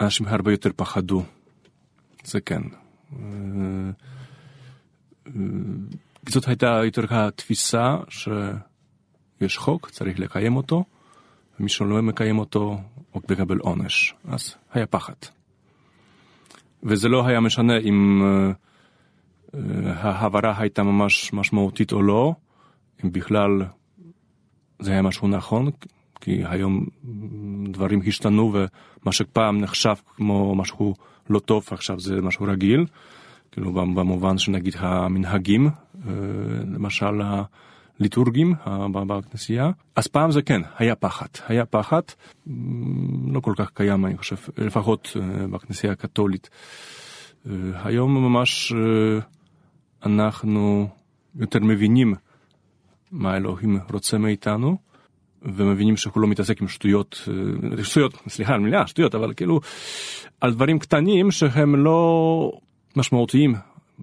אנשים 0.00 0.26
הרבה 0.26 0.50
יותר 0.50 0.70
פחדו, 0.76 1.22
זה 2.24 2.40
כן. 2.40 2.62
אה, 3.12 3.90
זאת 6.28 6.48
הייתה 6.48 6.80
יותר 6.84 7.04
התפיסה 7.10 7.96
שיש 8.08 9.58
חוק, 9.58 9.90
צריך 9.90 10.18
לקיים 10.18 10.56
אותו, 10.56 10.84
ומי 11.60 11.68
שלא 11.68 12.02
מקיים 12.02 12.38
אותו, 12.38 12.80
הוא 13.12 13.22
מקבל 13.30 13.58
עונש. 13.58 14.14
אז 14.28 14.54
היה 14.72 14.86
פחד. 14.86 15.35
וזה 16.82 17.08
לא 17.08 17.26
היה 17.26 17.40
משנה 17.40 17.78
אם 17.78 18.22
uh, 18.22 19.58
ההעברה 19.86 20.54
הייתה 20.58 20.82
ממש 20.82 21.32
משמעותית 21.32 21.92
או 21.92 22.02
לא, 22.02 22.34
אם 23.04 23.12
בכלל 23.12 23.62
זה 24.78 24.92
היה 24.92 25.02
משהו 25.02 25.28
נכון, 25.28 25.70
כי 26.20 26.42
היום 26.44 26.86
דברים 27.68 28.00
השתנו 28.06 28.52
ומה 28.52 29.12
שפעם 29.12 29.60
נחשב 29.60 29.94
כמו 30.16 30.54
משהו 30.54 30.94
לא 31.30 31.38
טוב, 31.38 31.66
עכשיו 31.70 32.00
זה 32.00 32.22
משהו 32.22 32.46
רגיל. 32.48 32.86
כאילו 33.52 33.72
במובן 33.72 34.38
שנגיד 34.38 34.74
המנהגים, 34.78 35.66
אה, 35.66 36.12
למשל 36.74 37.20
הליטורגים 38.00 38.54
בכנסייה, 39.06 39.70
אז 39.96 40.06
פעם 40.06 40.30
זה 40.30 40.42
כן, 40.42 40.60
היה 40.78 40.94
פחד, 40.94 41.26
היה 41.48 41.66
פחד, 41.66 42.00
לא 43.32 43.40
כל 43.40 43.52
כך 43.56 43.70
קיים 43.74 44.06
אני 44.06 44.16
חושב, 44.16 44.36
לפחות 44.58 45.16
אה, 45.16 45.46
בכנסייה 45.46 45.92
הקתולית. 45.92 46.50
אה, 47.46 47.52
היום 47.84 48.14
ממש 48.14 48.72
אנחנו 50.06 50.88
יותר 51.36 51.58
מבינים 51.62 52.14
מה 53.12 53.36
אלוהים 53.36 53.78
רוצה 53.92 54.18
מאיתנו, 54.18 54.76
ומבינים 55.42 55.96
שהוא 55.96 56.20
לא 56.20 56.28
מתעסק 56.28 56.60
עם 56.60 56.68
שטויות, 56.68 57.28
שטויות, 57.82 58.22
סליחה 58.28 58.54
על 58.54 58.60
מילה, 58.60 58.86
שטויות, 58.86 59.14
אבל 59.14 59.32
כאילו 59.34 59.60
על 60.40 60.54
דברים 60.54 60.78
קטנים 60.78 61.30
שהם 61.30 61.76
לא 61.76 62.52
משמעותיים 62.96 63.54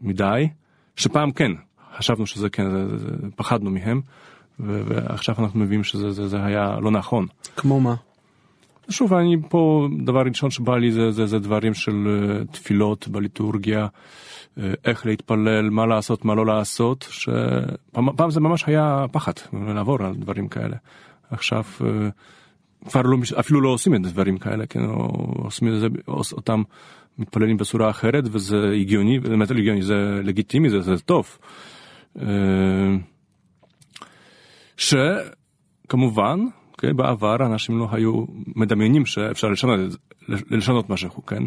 מדי, 0.01 0.47
שפעם 0.95 1.31
כן, 1.31 1.51
חשבנו 1.97 2.25
שזה 2.25 2.49
כן, 2.49 2.71
זה, 2.71 2.97
זה, 2.97 3.07
פחדנו 3.35 3.71
מהם, 3.71 4.01
ועכשיו 4.59 5.35
אנחנו 5.39 5.59
מבינים 5.59 5.83
שזה 5.83 6.11
זה, 6.11 6.27
זה 6.27 6.45
היה 6.45 6.79
לא 6.81 6.91
נכון. 6.91 7.27
כמו 7.55 7.79
מה? 7.79 7.95
שוב, 8.89 9.13
אני 9.13 9.35
פה, 9.49 9.87
דבר 10.05 10.21
ראשון 10.21 10.51
שבא 10.51 10.77
לי 10.77 10.91
זה, 10.91 11.11
זה, 11.11 11.25
זה 11.25 11.39
דברים 11.39 11.73
של 11.73 11.91
uh, 11.91 12.53
תפילות 12.53 13.07
בליטורגיה, 13.07 13.87
uh, 13.87 14.61
איך 14.85 15.05
להתפלל, 15.05 15.69
מה 15.69 15.85
לעשות, 15.85 16.25
מה 16.25 16.35
לא 16.35 16.45
לעשות, 16.45 17.07
שפעם 17.09 18.29
זה 18.31 18.39
ממש 18.39 18.63
היה 18.67 19.05
פחד 19.11 19.33
לעבור 19.53 20.03
על 20.03 20.15
דברים 20.15 20.47
כאלה. 20.47 20.75
עכשיו 21.31 21.63
uh, 21.79 21.83
כבר 22.89 23.01
לא, 23.01 23.17
אפילו 23.39 23.61
לא 23.61 23.69
עושים 23.69 23.95
את 23.95 24.01
דברים 24.01 24.37
כאלה, 24.37 24.65
כן, 24.65 24.81
עושים 25.35 25.67
את 25.67 25.79
זה, 25.79 25.87
אותם 26.07 26.63
מתפללים 27.19 27.57
בצורה 27.57 27.89
אחרת 27.89 28.23
וזה 28.31 28.71
הגיוני, 28.81 29.19
זה 29.23 29.29
באמת 29.29 29.51
הגיוני, 29.51 29.81
זה 29.81 30.19
לגיטימי, 30.23 30.69
זה, 30.69 30.81
זה 30.81 30.97
טוב. 30.99 31.37
אה, 32.21 32.95
שכמובן, 34.77 36.39
כן, 36.77 36.97
בעבר 36.97 37.35
אנשים 37.45 37.79
לא 37.79 37.87
היו 37.91 38.25
מדמיינים 38.55 39.05
שאפשר 39.05 39.47
לשנות, 39.47 39.79
לשנות 40.27 40.89
משהו, 40.89 41.25
כן? 41.25 41.43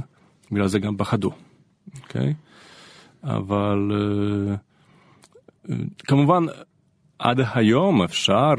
בגלל 0.53 0.67
זה 0.67 0.79
גם 0.79 0.97
פחדו, 0.97 1.31
אוקיי? 2.03 2.35
אבל 3.25 3.91
אה, 3.93 4.55
אה, 5.71 5.77
כמובן 5.99 6.45
עד 7.19 7.41
היום 7.55 8.03
אפשר, 8.03 8.55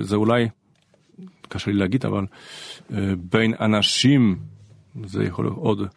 זה 0.00 0.16
אולי 0.16 0.48
קשה 1.48 1.70
לי 1.70 1.78
להגיד, 1.78 2.06
אבל 2.06 2.26
בין 3.18 3.54
אנשים 3.60 4.38
זה 5.04 5.24
יכול 5.24 5.46
עוד 5.46 5.88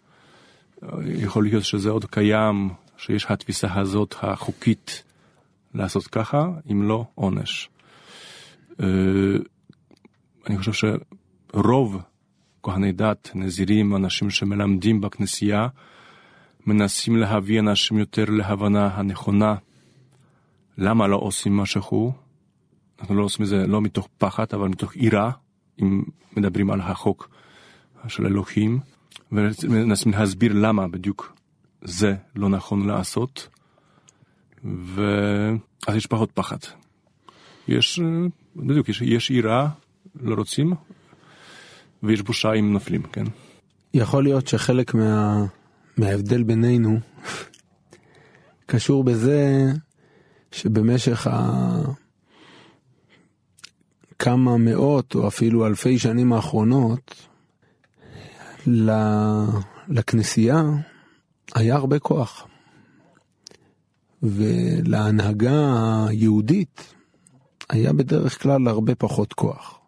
יכול 1.06 1.44
להיות 1.44 1.64
שזה 1.64 1.90
עוד 1.90 2.06
קיים, 2.06 2.70
שיש 2.98 3.26
התפיסה 3.30 3.74
הזאת 3.74 4.16
החוקית 4.22 5.04
לעשות 5.76 6.08
ככה, 6.08 6.48
אם 6.72 6.84
לא 6.84 7.06
עונש. 7.16 7.70
אה, 8.80 8.88
אני 10.48 10.58
חושב 10.58 10.72
שרוב 11.54 12.02
כהני 12.64 12.92
דת, 12.92 13.32
נזירים, 13.36 13.96
אנשים 13.96 14.30
שמלמדים 14.30 15.02
בכנסייה, 15.02 15.68
מנסים 16.66 17.16
להביא 17.16 17.60
אנשים 17.60 17.98
יותר 17.98 18.26
להבנה 18.30 18.88
הנכונה 18.88 19.56
למה 20.78 21.08
לא 21.08 21.18
עושים 21.18 21.58
משהו. 21.58 22.14
אנחנו 23.00 23.16
לא 23.16 23.24
עושים 23.24 23.44
את 23.44 23.50
זה 23.50 23.68
לא 23.68 23.82
מתוך 23.82 24.10
פחד, 24.18 24.46
אבל 24.54 24.68
מתוך 24.68 24.96
יראה, 24.96 25.32
אם 25.82 26.04
מדברים 26.38 26.70
על 26.70 26.82
החוק 26.82 27.30
של 28.08 28.26
אלוהים. 28.26 28.80
ומנסים 29.32 30.12
להסביר 30.12 30.54
למה 30.54 30.88
בדיוק 30.88 31.36
זה 31.82 32.16
לא 32.36 32.50
נכון 32.50 32.88
לעשות, 32.88 33.48
ואז 34.66 35.96
יש 35.96 36.06
פחות 36.06 36.32
פחד. 36.32 36.58
יש, 37.68 38.00
בדיוק, 38.56 38.90
יש, 38.90 39.02
יש 39.02 39.32
יראה, 39.32 39.68
לא 40.22 40.36
רוצים, 40.36 40.74
ויש 42.04 42.22
בושה 42.22 42.54
אם 42.54 42.74
נופלים, 42.74 43.04
כן? 43.04 43.24
יכול 43.94 44.24
להיות 44.24 44.48
שחלק 44.48 44.94
מה, 44.94 45.46
מההבדל 45.98 46.44
בינינו 46.44 47.00
קשור 48.66 49.04
בזה 49.04 49.72
שבמשך 50.52 51.28
ה... 51.28 51.82
כמה 54.20 54.58
מאות 54.58 55.16
או 55.16 55.28
אפילו 55.28 55.68
אלפי 55.68 56.00
שנים 56.00 56.34
האחרונות, 56.34 57.28
לכנסייה 59.88 60.64
היה 61.56 61.76
הרבה 61.76 62.00
כוח. 62.00 62.48
ולהנהגה 64.24 66.06
היהודית 66.08 66.94
היה 67.70 67.94
בדרך 67.94 68.42
כלל 68.42 68.68
הרבה 68.68 68.96
פחות 68.96 69.34
כוח. 69.34 69.80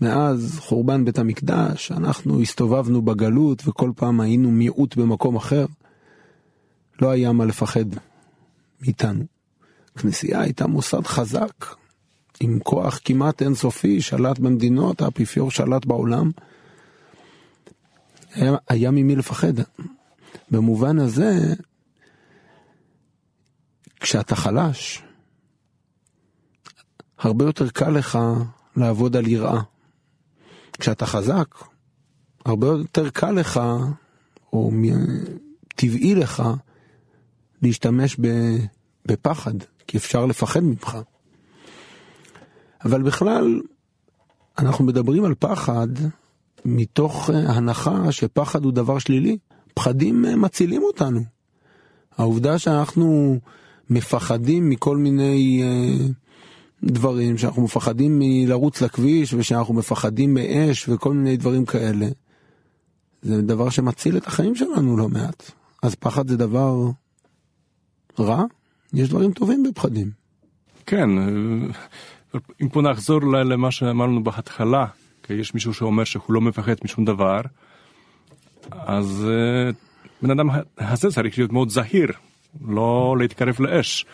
מאז 0.00 0.58
חורבן 0.60 1.04
בית 1.04 1.18
המקדש 1.18 1.92
אנחנו 1.92 2.40
הסתובבנו 2.40 3.02
בגלות 3.02 3.62
וכל 3.68 3.90
פעם 3.96 4.20
היינו 4.20 4.50
מיעוט 4.50 4.96
במקום 4.96 5.36
אחר. 5.36 5.66
לא 7.02 7.10
היה 7.10 7.32
מה 7.32 7.44
לפחד 7.44 7.84
מאיתנו. 8.82 9.24
כנסייה 9.98 10.40
הייתה 10.40 10.66
מוסד 10.66 11.06
חזק, 11.06 11.66
עם 12.40 12.58
כוח 12.62 13.00
כמעט 13.04 13.42
אינסופי, 13.42 14.00
שלט 14.00 14.38
במדינות, 14.38 15.02
האפיפיור 15.02 15.50
שלט 15.50 15.86
בעולם. 15.86 16.30
היה, 18.34 18.56
היה 18.68 18.90
ממי 18.90 19.16
לפחד. 19.16 19.52
במובן 20.50 20.98
הזה, 20.98 21.54
כשאתה 24.04 24.36
חלש, 24.36 25.02
הרבה 27.18 27.44
יותר 27.44 27.68
קל 27.68 27.90
לך 27.90 28.18
לעבוד 28.76 29.16
על 29.16 29.26
יראה. 29.26 29.60
כשאתה 30.78 31.06
חזק, 31.06 31.54
הרבה 32.44 32.66
יותר 32.66 33.10
קל 33.10 33.30
לך, 33.30 33.60
או 34.52 34.70
טבעי 35.68 36.14
לך, 36.14 36.42
להשתמש 37.62 38.16
בפחד, 39.06 39.54
כי 39.86 39.96
אפשר 39.96 40.26
לפחד 40.26 40.60
ממך. 40.60 40.98
אבל 42.84 43.02
בכלל, 43.02 43.60
אנחנו 44.58 44.84
מדברים 44.84 45.24
על 45.24 45.34
פחד 45.38 45.88
מתוך 46.64 47.30
הנחה 47.30 48.12
שפחד 48.12 48.64
הוא 48.64 48.72
דבר 48.72 48.98
שלילי. 48.98 49.38
פחדים 49.74 50.24
מצילים 50.36 50.82
אותנו. 50.82 51.24
העובדה 52.18 52.58
שאנחנו 52.58 53.38
מפחדים 53.90 54.70
מכל 54.70 54.96
מיני 54.96 55.62
אה, 55.62 56.06
דברים, 56.82 57.38
שאנחנו 57.38 57.62
מפחדים 57.62 58.18
מלרוץ 58.18 58.82
לכביש 58.82 59.34
ושאנחנו 59.34 59.74
מפחדים 59.74 60.34
מאש 60.34 60.88
וכל 60.88 61.12
מיני 61.12 61.36
דברים 61.36 61.64
כאלה, 61.64 62.06
זה 63.22 63.42
דבר 63.42 63.70
שמציל 63.70 64.16
את 64.16 64.26
החיים 64.26 64.54
שלנו 64.54 64.96
לא 64.96 65.08
מעט. 65.08 65.50
אז 65.82 65.94
פחד 65.94 66.28
זה 66.28 66.36
דבר 66.36 66.90
רע? 68.18 68.44
יש 68.92 69.08
דברים 69.08 69.32
טובים 69.32 69.62
בפחדים. 69.62 70.10
כן, 70.86 71.08
אם 72.62 72.68
פה 72.68 72.82
נחזור 72.82 73.20
למה 73.20 73.70
שאמרנו 73.70 74.24
בהתחלה, 74.24 74.86
כי 75.22 75.34
יש 75.34 75.54
מישהו 75.54 75.74
שאומר 75.74 76.04
שהוא 76.04 76.22
לא 76.28 76.40
מפחד 76.40 76.74
משום 76.84 77.04
דבר, 77.04 77.40
אז 78.70 79.26
אה, 79.28 79.70
בן 80.22 80.30
אדם 80.30 80.48
הזה 80.78 81.10
צריך 81.10 81.38
להיות 81.38 81.52
מאוד 81.52 81.68
זהיר, 81.68 82.12
לא 82.68 83.16
להתקרב 83.18 83.60
לאש, 83.60 84.06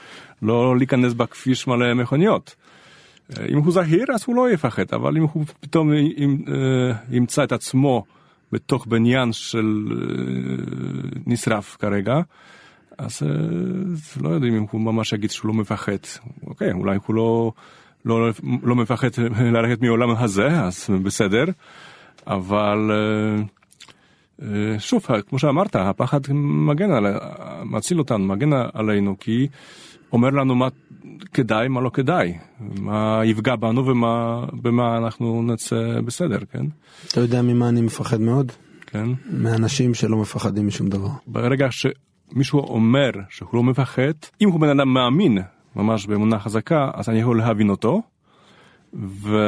לא 0.43 0.77
להיכנס 0.77 1.13
בכביש 1.13 1.67
מלא 1.67 1.95
מכוניות. 1.95 2.55
אה, 3.39 3.47
אם 3.47 3.59
הוא 3.59 3.73
זהיר 3.73 4.05
אז 4.15 4.25
הוא 4.27 4.37
לא 4.37 4.51
יפחד, 4.51 4.85
אבל 4.93 5.17
אם 5.17 5.23
הוא 5.23 5.45
פתאום 5.61 5.93
אה, 5.93 5.97
ימצא 7.11 7.45
את 7.45 7.53
עצמו 7.53 8.05
בתוך 8.53 8.87
בניין 8.87 9.33
של 9.33 9.67
נשרף 11.27 11.77
כרגע, 11.77 12.21
אז 12.99 13.23
לא 14.21 14.29
יודעים 14.29 14.57
אם 14.57 14.67
הוא 14.71 14.81
ממש 14.81 15.13
יגיד 15.13 15.31
שהוא 15.31 15.49
לא 15.49 15.55
מפחד. 15.55 15.93
אוקיי, 16.47 16.73
אולי 16.73 16.99
הוא 17.07 17.15
לא, 17.15 17.53
לא, 18.05 18.31
לא 18.63 18.77
מפחד 18.77 19.09
ללכת 19.41 19.83
מעולם 19.83 20.11
הזה, 20.11 20.49
אז 20.49 20.91
בסדר, 21.03 21.45
אבל... 22.27 22.91
אה, 22.91 23.60
שוב, 24.79 25.07
כמו 25.29 25.39
שאמרת, 25.39 25.77
הפחד 25.77 26.21
מגן 26.35 26.91
על, 26.91 27.07
מציל 27.65 27.99
אותנו, 27.99 28.19
מגן 28.19 28.51
עלינו, 28.73 29.17
כי 29.21 29.49
אומר 30.13 30.31
לנו 30.31 30.55
מה 30.55 30.69
כדאי, 31.35 31.69
מה 31.69 31.81
לא 31.81 31.91
כדאי, 31.91 32.39
מה 32.61 33.21
יפגע 33.25 33.57
בנו 33.57 33.87
ומה, 33.87 34.45
במה 34.53 34.99
אנחנו 34.99 35.43
נצא 35.43 36.01
בסדר, 36.05 36.39
כן? 36.53 36.67
אתה 37.09 37.21
יודע 37.21 37.43
ממה 37.43 37.69
אני 37.69 37.81
מפחד 37.81 38.21
מאוד? 38.21 38.53
כן. 38.87 39.09
מאנשים 39.31 39.95
שלא 39.95 40.17
מפחדים 40.17 40.67
משום 40.67 40.89
דבר. 40.89 41.09
ברגע 41.27 41.69
שמישהו 41.71 42.61
אומר 42.61 43.11
שהוא 43.29 43.49
לא 43.53 43.63
מפחד, 43.63 44.13
אם 44.41 44.51
הוא 44.51 44.61
בן 44.61 44.69
אדם 44.69 44.95
מאמין 44.95 45.39
ממש 45.77 46.07
באמונה 46.07 46.39
חזקה, 46.39 46.91
אז 46.95 47.09
אני 47.09 47.21
יכול 47.21 47.39
להבין 47.39 47.71
אותו, 47.71 48.03
ו... 48.95 49.39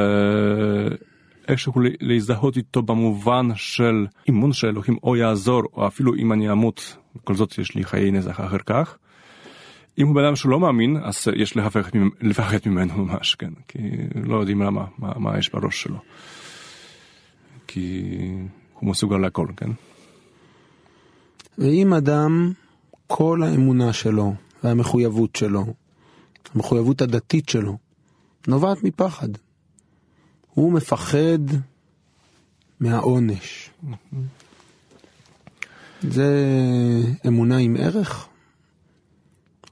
איכשהו 1.47 1.73
להזדהות 2.01 2.57
איתו 2.57 2.81
במובן 2.81 3.47
של 3.55 4.05
אימון 4.27 4.53
של 4.53 4.67
אלוהים 4.67 4.97
או 5.03 5.15
יעזור, 5.15 5.61
או 5.73 5.87
אפילו 5.87 6.15
אם 6.15 6.33
אני 6.33 6.51
אמות, 6.51 6.97
בכל 7.15 7.35
זאת 7.35 7.57
יש 7.57 7.75
לי 7.75 7.83
חיי 7.83 8.11
נזח 8.11 8.39
אחר 8.39 8.57
כך. 8.65 8.97
אם 9.97 10.07
הוא 10.07 10.15
בן 10.15 10.23
אדם 10.23 10.35
שלא 10.35 10.59
מאמין, 10.59 10.97
אז 11.03 11.27
יש 11.35 11.57
לפחד 12.21 12.59
ממנו 12.65 13.05
ממש, 13.05 13.35
כן, 13.35 13.53
כי 13.67 13.79
לא 14.23 14.37
יודעים 14.37 14.61
למה, 14.61 14.85
מה, 14.97 15.11
מה 15.15 15.37
יש 15.37 15.49
בראש 15.53 15.83
שלו. 15.83 15.97
כי 17.67 18.11
הוא 18.73 18.89
מסוגל 18.89 19.17
לכל, 19.17 19.47
כן. 19.57 19.69
ואם 21.57 21.93
אדם, 21.93 22.51
כל 23.07 23.43
האמונה 23.43 23.93
שלו 23.93 24.33
והמחויבות 24.63 25.35
שלו, 25.35 25.65
המחויבות 26.55 27.01
הדתית 27.01 27.49
שלו, 27.49 27.77
נובעת 28.47 28.83
מפחד. 28.83 29.29
הוא 30.53 30.73
מפחד 30.73 31.39
מהעונש. 32.79 33.69
זה 36.01 36.27
אמונה 37.27 37.57
עם 37.57 37.75
ערך? 37.79 38.27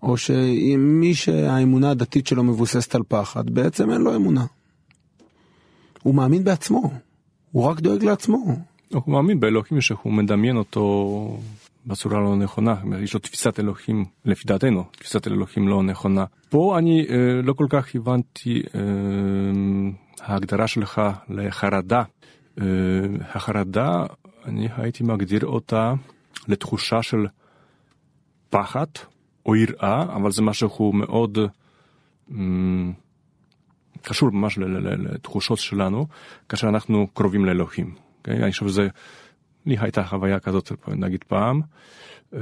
או 0.04 0.18
שמי 0.18 1.14
שהאמונה 1.14 1.92
הדתית 1.92 2.28
שלו 2.28 2.44
מבוססת 2.44 2.96
על 2.96 3.02
פחד, 3.08 3.50
בעצם 3.50 3.92
אין 3.92 4.02
לו 4.02 4.16
אמונה. 4.16 4.46
הוא 6.04 6.16
מאמין 6.16 6.44
בעצמו, 6.44 6.92
הוא 7.52 7.64
רק 7.64 7.80
דואג 7.80 8.04
לעצמו. 8.04 8.38
הוא 8.94 9.14
מאמין 9.14 9.40
באלוהים 9.40 9.82
שהוא 9.82 10.14
מדמיין 10.14 10.58
אותו 10.58 11.38
בצורה 11.86 12.20
לא 12.20 12.36
נכונה, 12.36 12.76
יש 13.04 13.14
לו 13.14 13.20
תפיסת 13.20 13.60
אלוהים, 13.60 14.06
לפי 14.26 14.48
דעתנו, 14.48 14.84
תפיסת 14.92 15.28
אלוהים 15.28 15.68
לא 15.68 15.84
נכונה. 15.84 16.26
פה 16.50 16.78
אני 16.78 17.06
אה, 17.10 17.42
לא 17.44 17.54
כל 17.54 17.66
כך 17.70 17.96
הבנתי 17.96 18.62
אה, 18.76 18.82
ההגדרה 20.22 20.68
שלך 20.68 21.02
לחרדה. 21.30 22.04
אה, 22.62 22.66
החרדה, 23.34 24.06
אני 24.46 24.68
הייתי 24.78 25.04
מגדיר 25.04 25.46
אותה 25.46 25.94
לתחושה 26.48 27.04
של 27.04 27.28
פחד 28.50 28.86
או 29.46 29.56
יראה, 29.56 30.04
אבל 30.04 30.32
זה 30.32 30.42
משהו 30.42 30.94
מאוד 30.94 31.38
אמ, 32.32 32.94
קשור 34.02 34.30
ממש 34.32 34.58
לתחושות 34.58 35.58
שלנו, 35.58 36.08
כאשר 36.50 36.70
אנחנו 36.70 37.08
קרובים 37.14 37.46
לאלוהים. 37.46 37.94
Okay? 37.96 38.18
אוקיי? 38.18 38.44
אני 38.44 38.52
חושב 38.52 38.68
שזה, 38.68 38.88
לי 39.66 39.76
הייתה 39.80 40.04
חוויה 40.04 40.40
כזאת, 40.40 40.72
נגיד 40.88 41.24
פעם. 41.28 41.62
Uh, 42.34 42.38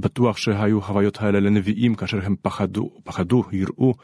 בטוח 0.00 0.36
שהיו 0.36 0.80
חוויות 0.80 1.22
האלה 1.22 1.40
לנביאים 1.40 1.94
כאשר 1.94 2.18
הם 2.22 2.36
פחדו, 2.42 2.90
פחדו, 3.04 3.44
יראו, 3.52 3.94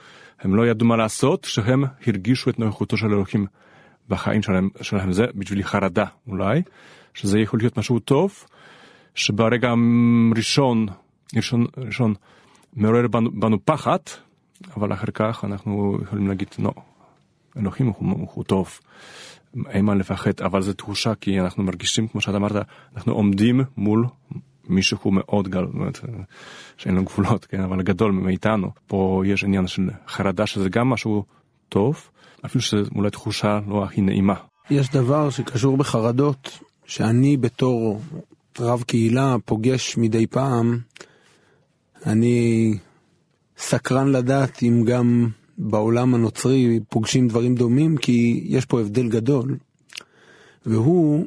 הם 0.41 0.55
לא 0.55 0.67
ידעו 0.67 0.87
מה 0.87 0.97
לעשות, 0.97 1.45
שהם 1.45 1.85
הרגישו 2.07 2.51
את 2.51 2.59
נוכחותו 2.59 2.97
של 2.97 3.07
אלוהים 3.07 3.47
בחיים 4.09 4.43
שלהם, 4.43 4.69
שלהם. 4.83 5.13
זה 5.13 5.25
בשבילי 5.35 5.65
חרדה 5.65 6.05
אולי, 6.27 6.63
שזה 7.15 7.39
יכול 7.39 7.61
להיות 7.61 7.79
משהו 7.79 7.99
טוב, 7.99 8.45
שברגע 9.15 9.75
ראשון, 10.37 10.87
ראשון, 11.37 11.67
ראשון 11.77 12.15
מעורר 12.77 13.09
בנו, 13.09 13.31
בנו 13.41 13.65
פחד, 13.65 13.99
אבל 14.77 14.93
אחר 14.93 15.11
כך 15.15 15.45
אנחנו 15.45 15.99
יכולים 16.03 16.29
להגיד, 16.29 16.49
לא, 16.59 16.73
אלוהים 17.57 17.87
הוא, 17.87 18.29
הוא 18.35 18.45
טוב, 18.45 18.79
אין 19.69 19.85
מה 19.85 19.95
לפחד, 19.95 20.41
אבל 20.41 20.63
זו 20.63 20.73
תחושה 20.73 21.15
כי 21.15 21.41
אנחנו 21.41 21.63
מרגישים, 21.63 22.09
כמו 22.09 22.21
שאתה 22.21 22.37
אמרת, 22.37 22.67
אנחנו 22.97 23.13
עומדים 23.13 23.61
מול 23.77 24.07
מישהו 24.69 25.11
מאוד 25.11 25.49
גדול, 25.49 25.91
שאין 26.77 26.95
לו 26.95 27.05
גבולות, 27.05 27.45
כן, 27.45 27.61
אבל 27.61 27.83
גדול 27.83 28.13
מאיתנו. 28.13 28.71
פה 28.87 29.23
יש 29.27 29.45
עניין 29.45 29.67
של 29.67 29.91
חרדה 30.09 30.47
שזה 30.47 30.69
גם 30.69 30.91
משהו 30.91 31.25
טוב, 31.69 32.11
אפילו 32.47 32.63
שזו 32.63 32.91
אולי 32.95 33.11
תחושה 33.11 33.61
לא 33.69 33.85
הכי 33.85 34.01
נעימה. 34.01 34.35
יש 34.71 34.91
דבר 34.91 35.31
שקשור 35.31 35.77
בחרדות, 35.77 36.59
שאני 36.87 37.37
בתור 37.37 38.01
רב 38.61 38.83
קהילה 38.83 39.37
פוגש 39.45 39.97
מדי 39.97 40.27
פעם, 40.27 40.79
אני 42.07 42.73
סקרן 43.59 44.13
לדעת 44.13 44.63
אם 44.63 44.85
גם 44.87 45.29
בעולם 45.59 46.15
הנוצרי 46.15 46.81
פוגשים 46.89 47.29
דברים 47.29 47.55
דומים, 47.55 47.97
כי 47.97 48.45
יש 48.47 48.65
פה 48.65 48.81
הבדל 48.81 49.09
גדול, 49.09 49.57
והוא 50.67 51.27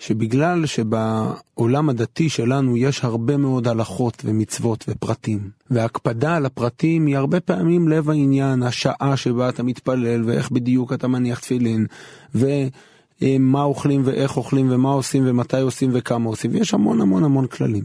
שבגלל 0.00 0.66
שבעולם 0.66 1.88
הדתי 1.88 2.28
שלנו 2.28 2.76
יש 2.76 3.04
הרבה 3.04 3.36
מאוד 3.36 3.68
הלכות 3.68 4.22
ומצוות 4.24 4.84
ופרטים, 4.88 5.50
והקפדה 5.70 6.36
על 6.36 6.46
הפרטים 6.46 7.06
היא 7.06 7.16
הרבה 7.16 7.40
פעמים 7.40 7.88
לב 7.88 8.10
העניין, 8.10 8.62
השעה 8.62 9.16
שבה 9.16 9.48
אתה 9.48 9.62
מתפלל 9.62 10.24
ואיך 10.24 10.50
בדיוק 10.50 10.92
אתה 10.92 11.08
מניח 11.08 11.38
תפילין, 11.38 11.86
ומה 12.34 13.62
אוכלים 13.62 14.02
ואיך 14.04 14.36
אוכלים 14.36 14.70
ומה 14.70 14.92
עושים 14.92 15.22
ומתי 15.26 15.60
עושים 15.60 15.90
וכמה 15.94 16.28
עושים, 16.28 16.50
ויש 16.54 16.74
המון 16.74 17.00
המון 17.00 17.24
המון 17.24 17.46
כללים. 17.46 17.84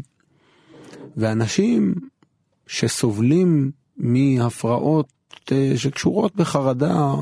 ואנשים 1.18 1.96
שסובלים 2.68 3.72
מהפרעות 3.98 5.08
אה, 5.52 5.74
שקשורות 5.76 6.36
בחרדה, 6.36 7.14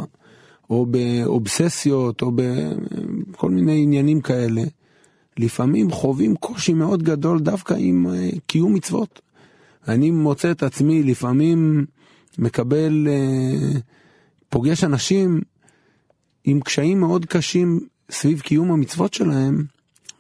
או 0.70 0.86
באובססיות, 0.86 2.22
או 2.22 2.32
בכל 2.36 3.52
מיני 3.52 3.84
עניינים 3.84 4.22
כאלה, 4.22 4.62
לפעמים 5.38 5.92
חווים 5.92 6.36
קושי 6.36 6.74
מאוד 6.74 7.04
גדול 7.04 7.40
דווקא 7.40 7.76
עם 7.78 8.08
אה, 8.14 8.30
קיום 8.48 8.74
מצוות. 8.74 9.22
אני 9.88 10.12
מוצא 10.12 10.52
את 10.52 10.64
עצמי 10.64 11.04
לפעמים 11.04 11.86
מקבל, 12.38 13.08
אה, 13.10 13.80
פוגש 14.50 14.84
אנשים 14.84 15.42
עם 16.44 16.60
קשיים 16.60 17.00
מאוד 17.00 17.26
קשים 17.26 17.80
סביב 18.12 18.40
קיום 18.40 18.72
המצוות 18.72 19.14
שלהם, 19.14 19.66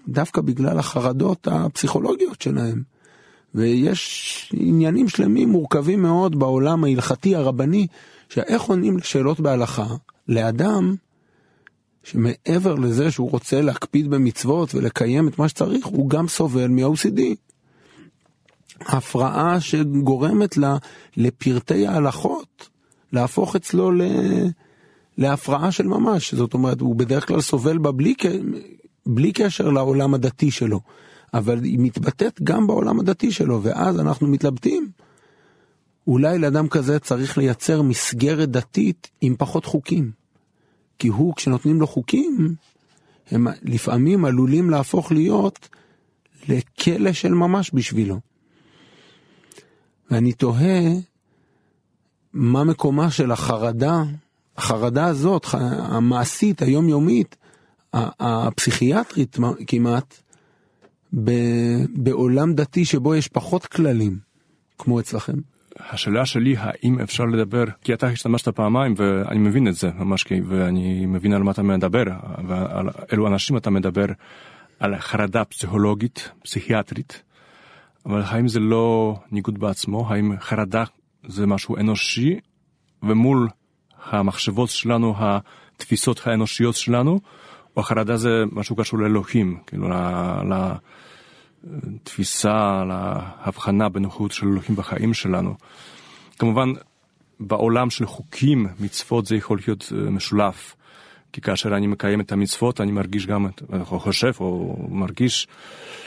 דווקא 0.07 0.41
בגלל 0.41 0.79
החרדות 0.79 1.47
הפסיכולוגיות 1.51 2.41
שלהם. 2.41 2.83
ויש 3.55 4.51
עניינים 4.57 5.09
שלמים 5.09 5.49
מורכבים 5.49 6.01
מאוד 6.01 6.39
בעולם 6.39 6.83
ההלכתי 6.83 7.35
הרבני, 7.35 7.87
שאיך 8.29 8.61
עונים 8.61 8.97
לשאלות 8.97 9.39
בהלכה 9.39 9.87
לאדם 10.27 10.95
שמעבר 12.03 12.75
לזה 12.75 13.11
שהוא 13.11 13.31
רוצה 13.31 13.61
להקפיד 13.61 14.09
במצוות 14.09 14.75
ולקיים 14.75 15.27
את 15.27 15.39
מה 15.39 15.49
שצריך, 15.49 15.85
הוא 15.85 16.09
גם 16.09 16.27
סובל 16.27 16.67
מ-OCD. 16.67 17.21
הפרעה 18.79 19.61
שגורמת 19.61 20.57
לה 20.57 20.77
לפרטי 21.17 21.87
ההלכות 21.87 22.69
להפוך 23.13 23.55
אצלו 23.55 23.91
ל... 23.91 24.01
להפרעה 25.17 25.71
של 25.71 25.87
ממש, 25.87 26.33
זאת 26.33 26.53
אומרת, 26.53 26.81
הוא 26.81 26.95
בדרך 26.95 27.27
כלל 27.27 27.41
סובל 27.41 27.77
בה 27.77 27.91
בלי, 27.91 28.13
בלי 29.05 29.31
קשר 29.31 29.69
לעולם 29.69 30.13
הדתי 30.13 30.51
שלו, 30.51 30.79
אבל 31.33 31.63
היא 31.63 31.79
מתבטאת 31.79 32.41
גם 32.43 32.67
בעולם 32.67 32.99
הדתי 32.99 33.31
שלו, 33.31 33.63
ואז 33.63 33.99
אנחנו 33.99 34.27
מתלבטים. 34.27 34.89
אולי 36.07 36.39
לאדם 36.39 36.67
כזה 36.67 36.99
צריך 36.99 37.37
לייצר 37.37 37.81
מסגרת 37.81 38.49
דתית 38.49 39.09
עם 39.21 39.35
פחות 39.37 39.65
חוקים. 39.65 40.22
כי 40.99 41.07
הוא, 41.07 41.35
כשנותנים 41.35 41.79
לו 41.79 41.87
חוקים, 41.87 42.55
הם 43.31 43.47
לפעמים 43.63 44.25
עלולים 44.25 44.69
להפוך 44.69 45.11
להיות 45.11 45.69
לכלא 46.47 47.13
של 47.13 47.33
ממש 47.33 47.71
בשבילו. 47.73 48.19
ואני 50.11 50.33
תוהה 50.33 50.81
מה 52.33 52.63
מקומה 52.63 53.11
של 53.11 53.31
החרדה, 53.31 54.03
החרדה 54.57 55.05
הזאת, 55.05 55.45
המעשית, 55.79 56.61
היומיומית, 56.61 57.35
הפסיכיאטרית 57.93 59.37
כמעט, 59.67 60.17
בעולם 61.93 62.53
דתי 62.53 62.85
שבו 62.85 63.15
יש 63.15 63.27
פחות 63.27 63.65
כללים, 63.65 64.19
כמו 64.77 64.99
אצלכם. 64.99 65.37
השאלה 65.91 66.25
שלי 66.25 66.55
האם 66.57 66.99
אפשר 66.99 67.23
לדבר, 67.23 67.63
כי 67.81 67.93
אתה 67.93 68.07
השתמשת 68.07 68.49
פעמיים 68.49 68.93
ואני 68.97 69.39
מבין 69.39 69.67
את 69.67 69.75
זה 69.75 69.89
ממש, 69.95 70.25
ואני 70.45 71.05
מבין 71.05 71.33
על 71.33 71.43
מה 71.43 71.51
אתה 71.51 71.63
מדבר, 71.63 72.03
ועל 72.47 72.89
אילו 73.11 73.27
אנשים 73.27 73.57
אתה 73.57 73.69
מדבר, 73.69 74.05
על 74.79 74.97
חרדה 74.99 75.45
פסיכולוגית, 75.45 76.31
פסיכיאטרית, 76.43 77.23
אבל 78.05 78.21
האם 78.25 78.47
זה 78.47 78.59
לא 78.59 79.15
ניגוד 79.31 79.59
בעצמו? 79.59 80.09
האם 80.09 80.33
חרדה 80.39 80.83
זה 81.27 81.47
משהו 81.47 81.77
אנושי, 81.77 82.39
ומול 83.03 83.47
המחשבות 84.05 84.69
שלנו, 84.69 85.15
התפיסות 85.17 86.27
האנושיות 86.27 86.75
שלנו, 86.75 87.19
או 87.77 87.83
חרדה 87.83 88.17
זה 88.17 88.43
משהו 88.51 88.75
קשור 88.75 88.99
לאלוהים, 88.99 89.59
כאילו 89.67 89.87
לתפיסה, 91.63 92.83
להבחנה 92.87 93.89
בנוחות 93.89 94.31
של 94.31 94.47
אלוהים 94.47 94.75
בחיים 94.75 95.13
שלנו. 95.13 95.55
כמובן, 96.39 96.69
בעולם 97.39 97.89
של 97.89 98.05
חוקים, 98.05 98.67
מצוות 98.79 99.25
זה 99.25 99.35
יכול 99.35 99.59
להיות 99.67 99.91
אה, 99.95 100.09
משולב. 100.09 100.53
כי 101.33 101.41
כאשר 101.41 101.75
אני 101.75 101.87
מקיים 101.87 102.21
את 102.21 102.31
המצוות, 102.31 102.81
אני 102.81 102.91
מרגיש 102.91 103.27
גם, 103.27 103.47
או 103.91 103.99
חושב, 103.99 104.31
או 104.39 104.75
מרגיש 104.89 105.47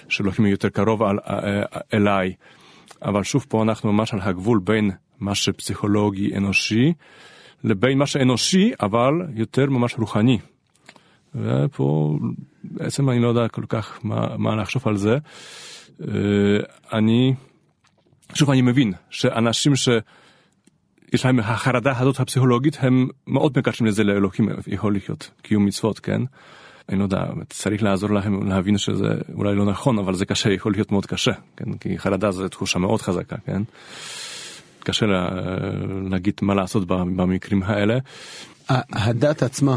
שאלוהים 0.08 0.46
יותר 0.46 0.68
קרוב 0.68 1.02
על, 1.02 1.18
אה, 1.18 1.38
אה, 1.38 1.80
אליי. 1.94 2.34
אבל 3.02 3.22
שוב 3.22 3.46
פה 3.48 3.62
אנחנו 3.62 3.92
ממש 3.92 4.14
על 4.14 4.20
הגבול 4.22 4.60
בין 4.64 4.90
מה 5.20 5.34
שפסיכולוגי 5.34 6.36
אנושי 6.36 6.92
לבין 7.64 7.98
מה 7.98 8.06
שאנושי 8.06 8.72
אבל 8.80 9.12
יותר 9.34 9.66
ממש 9.70 9.94
רוחני. 9.98 10.38
ופה 11.36 12.18
בעצם 12.64 13.10
אני 13.10 13.18
לא 13.18 13.28
יודע 13.28 13.48
כל 13.48 13.64
כך 13.68 13.98
מה, 14.02 14.36
מה 14.38 14.56
לחשוב 14.56 14.88
על 14.88 14.96
זה. 14.96 15.18
אה, 16.00 16.08
אני, 16.92 17.34
שוב 18.34 18.50
אני 18.50 18.62
מבין 18.62 18.92
שאנשים 19.10 19.76
שיש 19.76 21.24
להם 21.24 21.40
החרדה 21.40 21.98
הזאת 21.98 22.20
הפסיכולוגית 22.20 22.76
הם 22.80 23.08
מאוד 23.26 23.58
מקשרים 23.58 23.88
לזה 23.88 24.04
לאלוהים 24.04 24.48
יכול 24.66 24.92
להיות 24.92 25.30
קיום 25.42 25.64
מצוות 25.64 25.98
כן. 25.98 26.22
אני 26.88 26.98
לא 26.98 27.04
יודע, 27.04 27.24
צריך 27.50 27.82
לעזור 27.82 28.10
להם 28.10 28.48
להבין 28.48 28.78
שזה 28.78 29.08
אולי 29.34 29.54
לא 29.54 29.64
נכון, 29.64 29.98
אבל 29.98 30.14
זה 30.14 30.26
קשה, 30.26 30.52
יכול 30.52 30.72
להיות 30.72 30.92
מאוד 30.92 31.06
קשה, 31.06 31.32
כן? 31.56 31.72
כי 31.72 31.98
חרדה 31.98 32.30
זו 32.30 32.48
תחושה 32.48 32.78
מאוד 32.78 33.02
חזקה, 33.02 33.36
כן? 33.46 33.62
קשה 34.80 35.06
לה, 35.06 35.28
להגיד 36.10 36.34
מה 36.42 36.54
לעשות 36.54 36.86
במקרים 36.86 37.62
האלה. 37.62 37.98
הדת 38.68 39.42
עצמה 39.42 39.76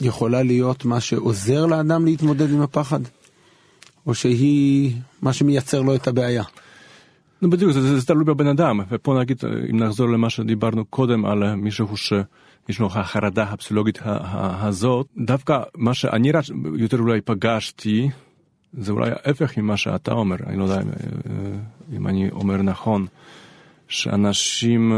יכולה 0.00 0.42
להיות 0.42 0.84
מה 0.84 1.00
שעוזר 1.00 1.66
לאדם 1.66 2.04
להתמודד 2.04 2.50
עם 2.50 2.60
הפחד? 2.60 3.00
או 4.06 4.14
שהיא 4.14 4.96
מה 5.22 5.32
שמייצר 5.32 5.82
לו 5.82 5.94
את 5.94 6.08
הבעיה? 6.08 6.44
נו 7.42 7.50
בדיוק, 7.50 7.72
זה, 7.72 7.82
זה, 7.82 7.98
זה 7.98 8.06
תלוי 8.06 8.24
בבן 8.24 8.46
אדם, 8.46 8.80
ופה 8.88 9.20
נגיד, 9.20 9.42
אם 9.70 9.76
נחזור 9.76 10.08
למה 10.08 10.30
שדיברנו 10.30 10.84
קודם 10.84 11.24
על 11.24 11.54
מישהו 11.54 11.96
שיש 11.96 12.78
לו 12.78 12.86
החרדה 12.86 13.42
הפסיכולוגית 13.42 13.98
הזאת, 14.04 15.06
דווקא 15.16 15.58
מה 15.74 15.94
שאני 15.94 16.32
רץ, 16.32 16.50
יותר 16.78 16.98
אולי 16.98 17.20
פגשתי, 17.20 18.10
זה 18.78 18.92
אולי 18.92 19.10
ההפך 19.10 19.58
ממה 19.58 19.76
שאתה 19.76 20.12
אומר, 20.12 20.36
אני 20.46 20.56
לא 20.56 20.64
יודע 20.64 20.80
אם, 20.80 20.88
אם 21.96 22.06
אני 22.06 22.30
אומר 22.30 22.62
נכון. 22.62 23.06
שאנשים, 23.88 24.92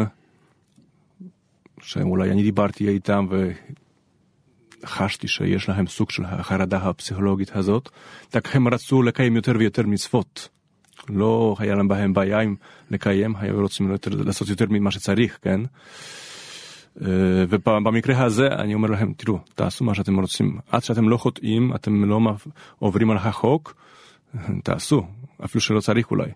שאולי 1.82 2.30
אני 2.30 2.42
דיברתי 2.42 2.88
איתם 2.88 3.26
וחשתי 4.82 5.28
שיש 5.28 5.68
להם 5.68 5.86
סוג 5.86 6.10
של 6.10 6.24
החרדה 6.24 6.76
הפסיכולוגית 6.76 7.56
הזאת, 7.56 7.88
רק 8.34 8.56
הם 8.56 8.68
רצו 8.68 9.02
לקיים 9.02 9.36
יותר 9.36 9.52
ויותר 9.58 9.82
מצוות. 9.86 10.48
לא 11.08 11.56
היה 11.58 11.74
להם 11.74 11.88
בהם 11.88 12.12
בעיה 12.12 12.40
עם 12.40 12.54
לקיים, 12.90 13.34
היו 13.36 13.60
רוצים 13.60 13.90
יותר, 13.90 14.10
לעשות 14.14 14.48
יותר 14.48 14.64
ממה 14.68 14.90
שצריך, 14.90 15.38
כן? 15.42 15.60
אה, 17.02 17.44
ובמקרה 17.48 18.24
הזה 18.24 18.46
אני 18.46 18.74
אומר 18.74 18.88
להם, 18.88 19.12
תראו, 19.16 19.38
תעשו 19.54 19.84
מה 19.84 19.94
שאתם 19.94 20.20
רוצים. 20.20 20.58
עד 20.70 20.84
שאתם 20.84 21.08
לא 21.08 21.16
חוטאים, 21.16 21.74
אתם 21.74 22.04
לא 22.04 22.20
עוברים 22.78 23.10
על 23.10 23.16
החוק, 23.16 23.74
תעשו, 24.64 25.06
אפילו 25.44 25.60
שלא 25.60 25.80
צריך 25.80 26.10
אולי. 26.10 26.30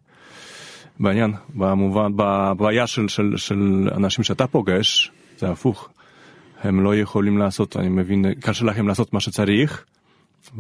בעניין, 1.01 1.33
במובן, 1.55 2.13
בבעיה 2.17 2.87
של, 2.87 3.09
של, 3.09 3.37
של 3.37 3.89
אנשים 3.97 4.25
שאתה 4.25 4.47
פוגש, 4.47 5.13
זה 5.39 5.51
הפוך. 5.51 5.89
הם 6.65 6.81
לא 6.81 6.97
יכולים 6.97 7.39
לעשות, 7.39 7.77
אני 7.77 7.89
מבין, 7.89 8.25
קשה 8.41 8.65
לכם 8.65 8.89
לעשות 8.89 9.13
מה 9.13 9.21
שצריך, 9.21 9.85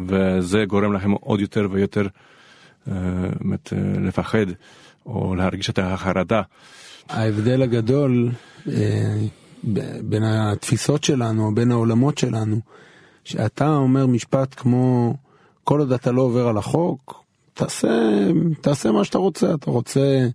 וזה 0.07 0.65
גורם 0.65 0.93
לכם 0.93 1.11
עוד 1.11 1.41
יותר 1.41 1.69
ויותר 1.71 2.07
באמת, 2.87 3.73
אה, 3.73 4.01
לפחד 4.01 4.47
או 5.07 5.35
להרגיש 5.35 5.71
את 5.71 5.79
החרדה. 5.79 6.43
ההבדל 7.09 7.63
הגדול 7.63 8.31
אה, 8.69 9.27
בין 10.03 10.25
התפיסות 10.25 11.05
שלנו, 11.05 11.55
בין 11.55 11.71
העולמות 11.71 12.19
שלנו, 12.19 12.61
שאתה 13.25 13.69
אומר 13.69 14.07
משפט 14.07 14.55
כמו 14.57 15.15
כל 15.65 15.81
עוד 15.81 15.93
אתה 15.93 16.13
לא 16.13 16.23
עובר 16.23 16.49
על 16.49 16.59
החוק, 16.59 17.25
תעשה, 17.55 17.89
תעשה 18.61 18.93
מה 18.93 19.05
שאתה 19.05 19.19
רוצה, 19.19 19.55
אתה 19.55 19.71
רוצה, 19.71 20.29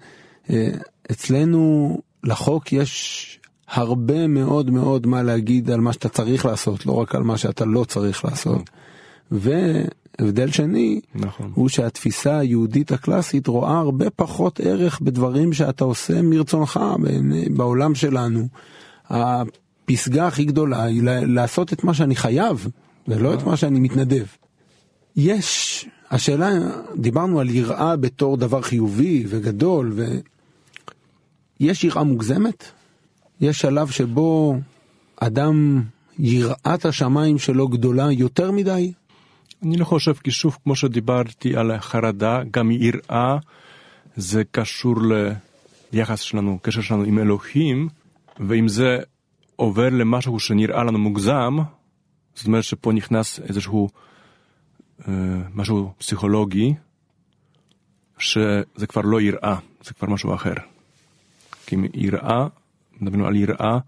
אה, 0.50 0.70
אצלנו 1.12 1.98
לחוק 2.24 2.74
יש 2.74 3.39
הרבה 3.72 4.28
מאוד 4.28 4.70
מאוד 4.70 5.08
מה 5.08 5.24
להגיד 5.24 5.72
על 5.72 5.82
מה 5.82 5.94
שאתה 5.94 6.10
צריך 6.10 6.46
לעשות, 6.46 6.86
לא 6.86 6.92
רק 6.92 7.16
על 7.16 7.24
מה 7.24 7.38
שאתה 7.38 7.66
לא 7.66 7.84
צריך 7.84 8.26
לעשות. 8.26 8.70
והבדל 9.32 10.52
שני, 10.52 11.02
נכון. 11.16 11.52
הוא 11.56 11.70
שהתפיסה 11.70 12.38
היהודית 12.38 12.92
הקלאסית 12.92 13.48
רואה 13.48 13.80
הרבה 13.80 14.10
פחות 14.10 14.60
ערך 14.64 15.00
בדברים 15.02 15.54
שאתה 15.54 15.84
עושה 15.84 16.22
מרצונך 16.22 16.80
בעולם 17.56 17.96
שלנו. 17.96 18.48
הפסגה 19.10 20.28
הכי 20.28 20.46
גדולה 20.46 20.84
היא 20.84 21.02
לעשות 21.06 21.74
את 21.74 21.84
מה 21.84 21.94
שאני 21.94 22.16
חייב, 22.16 22.68
ולא 23.08 23.34
את 23.34 23.44
מה 23.44 23.58
שאני 23.58 23.80
מתנדב. 23.80 24.26
יש 25.16 25.86
השאלה, 26.12 26.50
דיברנו 26.98 27.40
על 27.40 27.50
יראה 27.50 27.96
בתור 27.96 28.38
דבר 28.38 28.62
חיובי 28.62 29.26
וגדול, 29.28 29.94
ויש 31.60 31.84
יראה 31.84 32.04
מוגזמת? 32.04 32.72
יש 33.42 33.60
שלב 33.60 33.90
שבו 33.90 34.58
אדם, 35.18 35.84
יראת 36.20 36.86
השמיים 36.86 37.40
שלו 37.40 37.68
גדולה 37.68 38.12
יותר 38.12 38.52
מדי? 38.52 38.94
אני 39.64 39.78
לא 39.78 39.86
חושב, 39.86 40.14
כי 40.14 40.32
שוב, 40.32 40.58
כמו 40.64 40.76
שדיברתי 40.76 41.56
על 41.56 41.72
החרדה, 41.72 42.42
גם 42.52 42.72
יראה 42.72 43.38
זה 44.16 44.44
קשור 44.52 44.96
ליחס 45.94 46.20
שלנו, 46.20 46.60
קשר 46.62 46.82
שלנו 46.82 47.04
עם 47.04 47.20
אלוהים, 47.20 47.90
ואם 48.40 48.68
זה 48.68 48.98
עובר 49.56 49.90
למשהו 49.90 50.40
שנראה 50.40 50.84
לנו 50.84 51.00
מוגזם, 51.00 51.58
זאת 52.36 52.48
אומרת 52.48 52.64
שפה 52.64 52.92
נכנס 52.92 53.40
איזשהו 53.40 53.90
אה, 55.08 55.14
משהו 55.54 55.94
פסיכולוגי, 55.98 56.74
שזה 58.18 58.88
כבר 58.88 59.02
לא 59.02 59.22
יראה, 59.22 59.56
זה 59.84 59.94
כבר 59.94 60.10
משהו 60.10 60.34
אחר. 60.34 60.54
כי 61.66 61.76
יראה, 61.94 62.48
מדברים 63.02 63.26
על 63.26 63.36
יראה, 63.36 63.80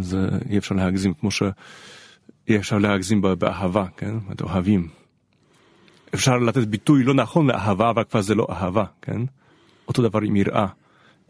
זה 0.00 0.28
אי 0.50 0.58
אפשר 0.58 0.74
להגזים, 0.74 1.14
כמו 1.14 1.30
שאי 1.30 2.56
אפשר 2.56 2.78
להגזים 2.78 3.22
באהבה, 3.38 3.84
כן? 3.96 4.14
את 4.32 4.42
אוהבים. 4.42 4.88
אפשר 6.14 6.38
לתת 6.38 6.66
ביטוי 6.66 7.04
לא 7.04 7.14
נכון 7.14 7.46
לאהבה, 7.46 7.90
אבל 7.90 8.04
כבר 8.04 8.20
זה 8.20 8.34
לא 8.34 8.46
אהבה, 8.50 8.84
כן? 9.02 9.22
אותו 9.88 10.02
דבר 10.02 10.20
עם 10.20 10.36
יראה. 10.36 10.66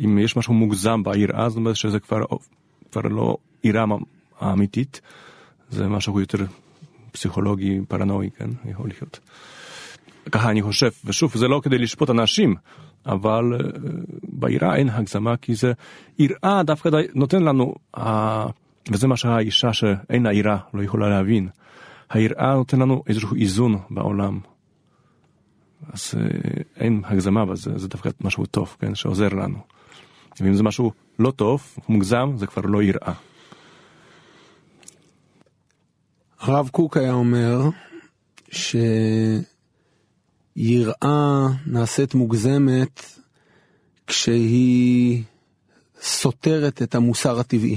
אם 0.04 0.18
יש 0.18 0.36
משהו 0.36 0.54
מוגזם 0.54 1.02
ביראה, 1.02 1.48
זאת 1.48 1.56
אומרת 1.56 1.76
שזה 1.76 2.00
כבר, 2.00 2.18
כבר 2.92 3.02
לא 3.02 3.36
יראה 3.64 3.84
האמיתית, 4.40 5.00
זה 5.70 5.88
משהו 5.88 6.20
יותר 6.20 6.38
פסיכולוגי, 7.12 7.80
פרנואי, 7.88 8.30
כן? 8.30 8.50
יכול 8.64 8.88
להיות. 8.88 9.20
ככה 10.32 10.50
אני 10.50 10.62
חושב, 10.62 10.90
ושוב, 11.04 11.36
זה 11.36 11.48
לא 11.48 11.60
כדי 11.64 11.78
לשפוט 11.78 12.10
אנשים, 12.10 12.54
אבל 13.06 13.58
ביראה 14.22 14.76
אין 14.76 14.88
הגזמה, 14.88 15.36
כי 15.36 15.54
זה 15.54 15.72
יראה 16.18 16.62
דווקא 16.62 16.88
נותן 17.14 17.42
לנו, 17.42 17.74
וזה 18.90 19.06
מה 19.06 19.16
שהאישה 19.16 19.72
שאין 19.72 20.22
לה 20.22 20.32
יראה 20.32 20.56
לא 20.74 20.82
יכולה 20.82 21.08
להבין. 21.08 21.48
היראה 22.10 22.54
נותן 22.54 22.78
לנו 22.78 23.02
איזשהו 23.06 23.36
איזון 23.36 23.78
בעולם. 23.90 24.40
אז 25.92 26.14
uh, 26.14 26.62
אין 26.76 27.02
הגזמה 27.04 27.46
בזה, 27.46 27.78
זה 27.78 27.88
דווקא 27.88 28.10
משהו 28.20 28.46
טוב, 28.46 28.76
כן, 28.80 28.94
שעוזר 28.94 29.28
לנו. 29.28 29.58
ואם 30.40 30.54
זה 30.54 30.62
משהו 30.62 30.92
לא 31.18 31.30
טוב, 31.30 31.76
מוגזם, 31.88 32.32
זה 32.36 32.46
כבר 32.46 32.62
לא 32.62 32.82
יראה. 32.82 33.12
הרב 36.40 36.68
קוק 36.68 36.96
היה 36.96 37.12
אומר 37.12 37.60
שיראה 40.56 41.46
נעשית 41.66 42.14
מוגזמת 42.14 43.04
כשהיא 44.06 45.22
סותרת 46.02 46.82
את 46.82 46.94
המוסר 46.94 47.40
הטבעי. 47.40 47.76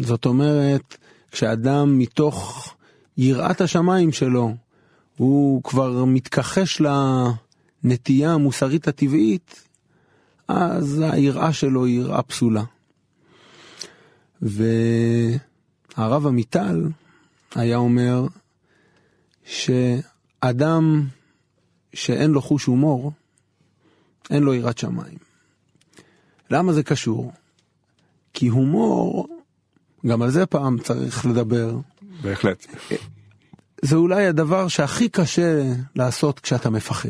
זאת 0.00 0.24
אומרת, 0.24 0.96
כשאדם 1.30 1.98
מתוך 1.98 2.74
יראת 3.16 3.60
השמיים 3.60 4.12
שלו, 4.12 4.54
הוא 5.16 5.62
כבר 5.62 6.04
מתכחש 6.04 6.82
לנטייה 7.84 8.32
המוסרית 8.32 8.88
הטבעית, 8.88 9.68
אז 10.48 11.02
היראה 11.10 11.52
שלו 11.52 11.84
היא 11.84 12.00
יראה 12.00 12.22
פסולה. 12.22 12.64
והרב 14.42 16.26
עמיטל 16.26 16.88
היה 17.54 17.76
אומר 17.76 18.26
שאדם 19.44 21.06
שאין 21.94 22.30
לו 22.30 22.42
חוש 22.42 22.64
הומור, 22.64 23.12
אין 24.30 24.42
לו 24.42 24.54
יראת 24.54 24.78
שמיים. 24.78 25.18
למה 26.50 26.72
זה 26.72 26.82
קשור? 26.82 27.32
כי 28.32 28.48
הומור, 28.48 29.28
גם 30.06 30.22
על 30.22 30.30
זה 30.30 30.46
פעם 30.46 30.78
צריך 30.78 31.26
לדבר. 31.26 31.76
בהחלט. 32.22 32.66
זה 33.82 33.96
אולי 33.96 34.26
הדבר 34.26 34.68
שהכי 34.68 35.08
קשה 35.08 35.62
לעשות 35.96 36.40
כשאתה 36.40 36.70
מפחד. 36.70 37.08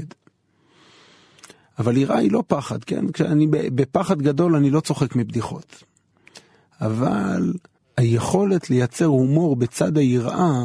אבל 1.79 1.97
יראה 1.97 2.19
היא 2.19 2.33
לא 2.33 2.43
פחד, 2.47 2.85
כן? 2.85 3.13
כשאני 3.13 3.47
בפחד 3.51 4.23
גדול 4.23 4.57
אני 4.57 4.71
לא 4.71 4.81
צוחק 4.81 5.17
מבדיחות. 5.17 5.85
אבל 6.81 7.53
היכולת 7.97 8.71
לייצר 8.71 9.05
הומור 9.05 9.57
בצד 9.57 9.97
היראה 9.97 10.63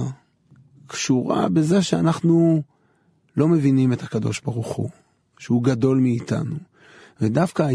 קשורה 0.87 1.49
בזה 1.49 1.81
שאנחנו 1.81 2.61
לא 3.37 3.47
מבינים 3.47 3.93
את 3.93 4.03
הקדוש 4.03 4.41
ברוך 4.41 4.67
הוא, 4.67 4.89
שהוא 5.39 5.63
גדול 5.63 5.97
מאיתנו. 5.97 6.55
ודווקא 7.21 7.69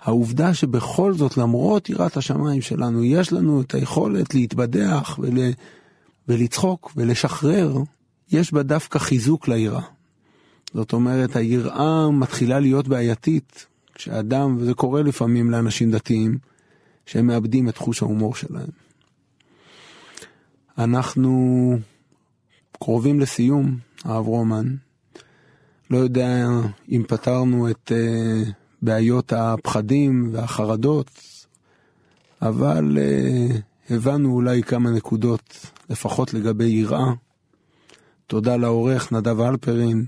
העובדה 0.00 0.54
שבכל 0.54 1.12
זאת, 1.14 1.36
למרות 1.36 1.88
יראת 1.88 2.16
השמיים 2.16 2.62
שלנו, 2.62 3.04
יש 3.04 3.32
לנו 3.32 3.60
את 3.60 3.74
היכולת 3.74 4.34
להתבדח 4.34 5.18
ול... 5.22 5.38
ולצחוק 6.28 6.92
ולשחרר, 6.96 7.76
יש 8.32 8.52
בה 8.52 8.62
דווקא 8.62 8.98
חיזוק 8.98 9.48
ליראה. 9.48 9.82
זאת 10.74 10.92
אומרת, 10.92 11.36
היראה 11.36 12.10
מתחילה 12.10 12.60
להיות 12.60 12.88
בעייתית 12.88 13.66
כשאדם, 13.94 14.56
וזה 14.58 14.74
קורה 14.74 15.02
לפעמים 15.02 15.50
לאנשים 15.50 15.90
דתיים, 15.90 16.38
שהם 17.06 17.26
מאבדים 17.26 17.68
את 17.68 17.76
חוש 17.76 18.02
ההומור 18.02 18.34
שלהם. 18.34 18.70
אנחנו 20.78 21.74
קרובים 22.72 23.20
לסיום, 23.20 23.78
הרב 24.04 24.26
רומן. 24.26 24.74
לא 25.90 25.98
יודע 25.98 26.46
אם 26.90 27.02
פתרנו 27.08 27.70
את 27.70 27.92
uh, 27.92 28.48
בעיות 28.82 29.32
הפחדים 29.32 30.30
והחרדות, 30.32 31.10
אבל 32.42 32.98
uh, 32.98 33.92
הבנו 33.94 34.32
אולי 34.32 34.62
כמה 34.62 34.90
נקודות, 34.90 35.66
לפחות 35.90 36.34
לגבי 36.34 36.64
יראה. 36.64 37.12
תודה 38.26 38.56
לעורך 38.56 39.12
נדב 39.12 39.40
אלפרין, 39.40 40.04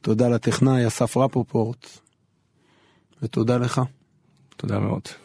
תודה 0.00 0.28
לטכנאי 0.28 0.86
אסף 0.86 1.16
רפופורט, 1.16 1.86
ותודה 3.22 3.56
לך. 3.56 3.80
תודה 4.56 4.78
מאוד. 4.78 5.21